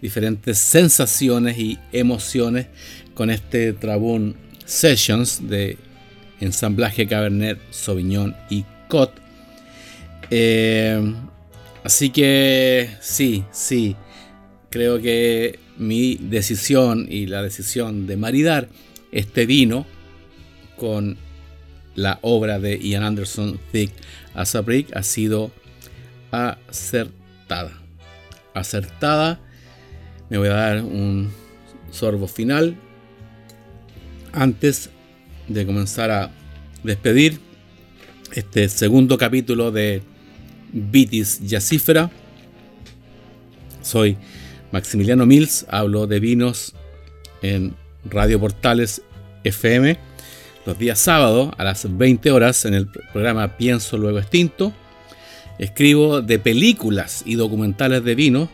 diferentes 0.01 0.57
sensaciones 0.57 1.57
y 1.57 1.77
emociones 1.91 2.67
con 3.13 3.29
este 3.29 3.73
Trabún 3.73 4.35
Sessions 4.65 5.49
de 5.49 5.77
ensamblaje 6.39 7.07
Cabernet 7.07 7.59
Sauvignon 7.71 8.35
y 8.49 8.63
Cot. 8.87 9.11
Eh, 10.29 11.13
así 11.83 12.09
que 12.09 12.89
sí, 13.01 13.43
sí, 13.51 13.95
creo 14.69 15.01
que 15.01 15.59
mi 15.77 16.15
decisión 16.15 17.07
y 17.09 17.27
la 17.27 17.41
decisión 17.41 18.07
de 18.07 18.17
maridar 18.17 18.69
este 19.11 19.45
vino 19.45 19.85
con 20.77 21.17
la 21.95 22.19
obra 22.21 22.59
de 22.59 22.77
Ian 22.79 23.03
Anderson 23.03 23.59
Thick 23.71 23.91
as 24.33 24.55
a 24.55 24.61
Brick 24.61 24.95
ha 24.95 25.03
sido 25.03 25.51
acertada. 26.31 27.73
Acertada. 28.53 29.39
Me 30.29 30.37
voy 30.37 30.47
a 30.49 30.53
dar 30.53 30.83
un 30.83 31.31
sorbo 31.91 32.27
final 32.27 32.77
antes 34.31 34.89
de 35.47 35.65
comenzar 35.65 36.11
a 36.11 36.31
despedir 36.83 37.39
este 38.33 38.69
segundo 38.69 39.17
capítulo 39.17 39.71
de 39.71 40.03
Vitis 40.71 41.39
Yacifera. 41.41 42.11
Soy 43.81 44.17
Maximiliano 44.71 45.25
Mills, 45.25 45.65
hablo 45.69 46.07
de 46.07 46.19
vinos 46.19 46.73
en 47.41 47.75
Radio 48.05 48.39
Portales 48.39 49.01
FM 49.43 49.97
los 50.65 50.77
días 50.77 50.99
sábados 50.99 51.51
a 51.57 51.63
las 51.63 51.97
20 51.97 52.31
horas 52.31 52.65
en 52.65 52.75
el 52.75 52.87
programa 52.87 53.57
Pienso 53.57 53.97
Luego 53.97 54.19
Extinto. 54.19 54.71
Escribo 55.57 56.21
de 56.21 56.37
películas 56.37 57.23
y 57.25 57.35
documentales 57.35 58.03
de 58.03 58.13
vino 58.13 58.49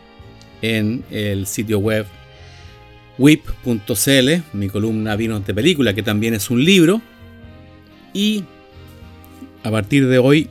en 0.62 1.04
el 1.10 1.46
sitio 1.46 1.78
web 1.78 2.06
whip.cl, 3.18 4.30
mi 4.54 4.68
columna 4.68 5.16
Vinos 5.16 5.46
de 5.46 5.52
Película, 5.54 5.94
que 5.94 6.02
también 6.02 6.32
es 6.32 6.50
un 6.50 6.64
libro. 6.64 7.02
Y 8.14 8.44
a 9.62 9.70
partir 9.70 10.08
de 10.08 10.18
hoy 10.18 10.48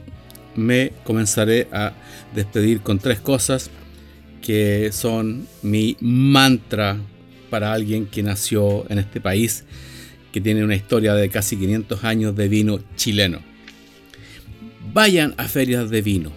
me 0.56 0.91
comenzaré 1.04 1.67
a 1.71 1.93
despedir 2.34 2.82
con 2.82 2.99
tres 2.99 3.19
cosas 3.19 3.71
que 4.45 4.91
son 4.91 5.47
mi 5.63 5.97
mantra 6.01 6.97
para 7.49 7.73
alguien 7.73 8.05
que 8.05 8.21
nació 8.21 8.86
en 8.91 8.99
este 8.99 9.19
país 9.19 9.65
que 10.31 10.39
tiene 10.39 10.63
una 10.63 10.75
historia 10.75 11.15
de 11.15 11.29
casi 11.29 11.58
500 11.58 12.03
años 12.03 12.36
de 12.36 12.47
vino 12.47 12.79
chileno. 12.95 13.39
Vayan 14.93 15.34
a 15.38 15.47
ferias 15.47 15.89
de 15.89 16.03
vino, 16.03 16.31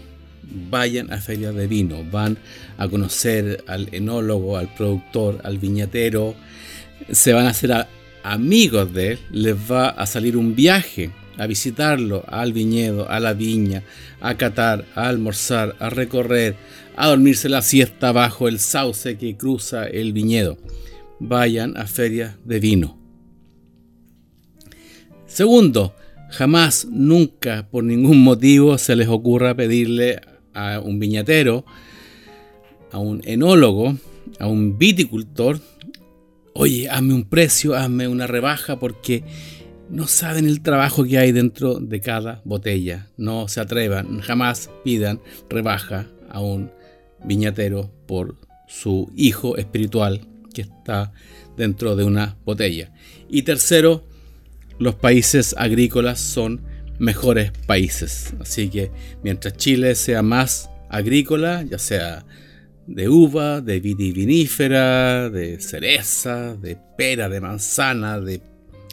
vayan 0.70 1.12
a 1.12 1.18
ferias 1.18 1.54
de 1.54 1.66
vino, 1.66 2.02
van 2.10 2.38
a 2.78 2.88
conocer 2.88 3.62
al 3.66 3.88
enólogo, 3.92 4.56
al 4.56 4.72
productor, 4.74 5.42
al 5.44 5.58
viñatero, 5.58 6.34
se 7.12 7.34
van 7.34 7.44
a 7.44 7.50
hacer 7.50 7.86
amigos 8.22 8.94
de 8.94 9.12
él, 9.12 9.18
les 9.30 9.54
va 9.54 9.88
a 9.90 10.06
salir 10.06 10.34
un 10.36 10.54
viaje 10.54 11.10
a 11.36 11.46
visitarlo 11.46 12.24
al 12.26 12.52
viñedo, 12.52 13.08
a 13.10 13.20
la 13.20 13.34
viña, 13.34 13.82
a 14.20 14.34
catar, 14.36 14.86
a 14.94 15.08
almorzar, 15.08 15.76
a 15.78 15.90
recorrer, 15.90 16.56
a 16.98 17.06
dormirse 17.06 17.48
la 17.48 17.62
siesta 17.62 18.10
bajo 18.10 18.48
el 18.48 18.58
sauce 18.58 19.16
que 19.16 19.36
cruza 19.36 19.86
el 19.86 20.12
viñedo. 20.12 20.58
Vayan 21.20 21.76
a 21.76 21.86
ferias 21.86 22.36
de 22.44 22.58
vino. 22.58 22.98
Segundo, 25.26 25.94
jamás, 26.30 26.88
nunca, 26.90 27.68
por 27.70 27.84
ningún 27.84 28.24
motivo 28.24 28.78
se 28.78 28.96
les 28.96 29.06
ocurra 29.06 29.54
pedirle 29.54 30.20
a 30.54 30.80
un 30.80 30.98
viñatero, 30.98 31.64
a 32.90 32.98
un 32.98 33.22
enólogo, 33.24 33.96
a 34.40 34.48
un 34.48 34.76
viticultor, 34.76 35.60
oye, 36.52 36.90
hazme 36.90 37.14
un 37.14 37.28
precio, 37.28 37.76
hazme 37.76 38.08
una 38.08 38.26
rebaja, 38.26 38.80
porque 38.80 39.22
no 39.88 40.08
saben 40.08 40.46
el 40.46 40.62
trabajo 40.62 41.04
que 41.04 41.18
hay 41.18 41.30
dentro 41.30 41.78
de 41.78 42.00
cada 42.00 42.42
botella. 42.44 43.08
No 43.16 43.46
se 43.46 43.60
atrevan, 43.60 44.18
jamás 44.18 44.68
pidan 44.82 45.20
rebaja 45.48 46.08
a 46.28 46.40
un 46.40 46.76
viñatero 47.24 47.90
por 48.06 48.36
su 48.68 49.10
hijo 49.16 49.56
espiritual 49.56 50.26
que 50.52 50.62
está 50.62 51.12
dentro 51.56 51.96
de 51.96 52.04
una 52.04 52.36
botella. 52.44 52.92
Y 53.28 53.42
tercero, 53.42 54.04
los 54.78 54.94
países 54.94 55.54
agrícolas 55.58 56.20
son 56.20 56.60
mejores 56.98 57.52
países. 57.66 58.34
Así 58.40 58.68
que 58.68 58.90
mientras 59.22 59.56
Chile 59.56 59.94
sea 59.94 60.22
más 60.22 60.70
agrícola, 60.88 61.62
ya 61.62 61.78
sea 61.78 62.24
de 62.86 63.08
uva, 63.08 63.60
de 63.60 63.80
vitivinífera, 63.80 65.28
de 65.28 65.60
cereza, 65.60 66.56
de 66.56 66.78
pera, 66.96 67.28
de 67.28 67.40
manzana, 67.40 68.18
de 68.18 68.40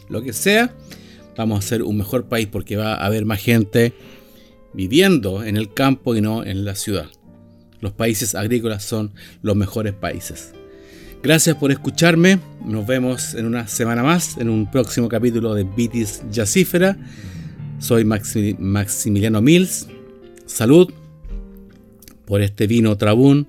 lo 0.08 0.22
que 0.22 0.32
sea, 0.32 0.74
vamos 1.36 1.64
a 1.64 1.68
ser 1.68 1.82
un 1.82 1.96
mejor 1.96 2.28
país 2.28 2.46
porque 2.46 2.76
va 2.76 2.94
a 2.94 3.06
haber 3.06 3.24
más 3.24 3.40
gente 3.40 3.94
viviendo 4.74 5.42
en 5.42 5.56
el 5.56 5.72
campo 5.72 6.14
y 6.14 6.20
no 6.20 6.44
en 6.44 6.64
la 6.64 6.74
ciudad. 6.74 7.08
Los 7.80 7.92
países 7.92 8.34
agrícolas 8.34 8.84
son 8.84 9.12
los 9.42 9.56
mejores 9.56 9.92
países. 9.92 10.52
Gracias 11.22 11.56
por 11.56 11.70
escucharme. 11.70 12.38
Nos 12.64 12.86
vemos 12.86 13.34
en 13.34 13.46
una 13.46 13.66
semana 13.66 14.02
más 14.02 14.38
en 14.38 14.48
un 14.48 14.70
próximo 14.70 15.08
capítulo 15.08 15.54
de 15.54 15.64
Vitis 15.64 16.22
Yacífera. 16.30 16.96
Soy 17.78 18.04
Maximiliano 18.04 19.42
Mills. 19.42 19.88
Salud 20.46 20.92
por 22.26 22.42
este 22.42 22.66
vino 22.66 22.96
Trabún 22.96 23.48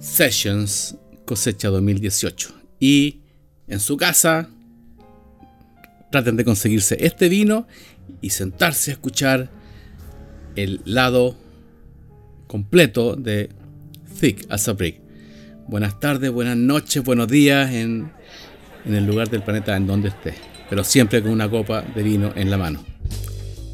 Sessions 0.00 0.96
cosecha 1.24 1.68
2018. 1.68 2.52
Y 2.80 3.20
en 3.68 3.78
su 3.78 3.96
casa 3.96 4.48
traten 6.10 6.36
de 6.36 6.44
conseguirse 6.44 6.96
este 7.06 7.28
vino 7.28 7.68
y 8.20 8.30
sentarse 8.30 8.90
a 8.90 8.94
escuchar 8.94 9.48
el 10.56 10.80
lado 10.84 11.36
completo 12.50 13.14
de 13.14 13.48
Thick 14.18 14.44
as 14.50 14.66
a 14.66 14.72
Brick 14.72 15.00
buenas 15.70 16.00
tardes, 16.00 16.32
buenas 16.32 16.56
noches, 16.56 17.04
buenos 17.04 17.28
días 17.28 17.72
en, 17.72 18.10
el 18.84 19.06
lugar 19.06 19.30
del 19.30 19.42
planeta 19.42 19.76
en 19.76 19.86
donde 19.86 20.08
esté, 20.08 20.34
pero 20.68 20.82
siempre 20.82 21.22
con 21.22 21.30
una 21.30 21.48
copa 21.48 21.82
de 21.82 22.02
vino 22.02 22.32
en 22.34 22.50
la 22.50 22.58
mano. 22.58 22.84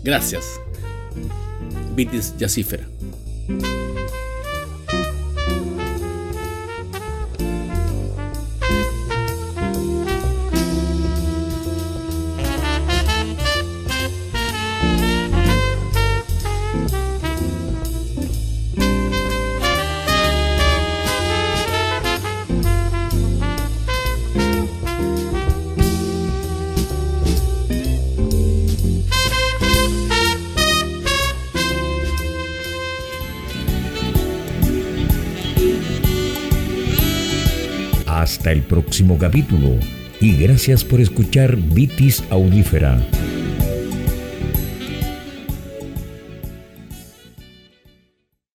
Gracias. 0.04 0.60
Vitis 1.94 2.36
Yacífera. 2.36 2.86
Hasta 38.46 38.52
el 38.52 38.62
próximo 38.62 39.18
capítulo 39.18 39.76
y 40.20 40.36
gracias 40.36 40.84
por 40.84 41.00
escuchar 41.00 41.56
Vitis 41.56 42.22
Audífera. 42.30 43.04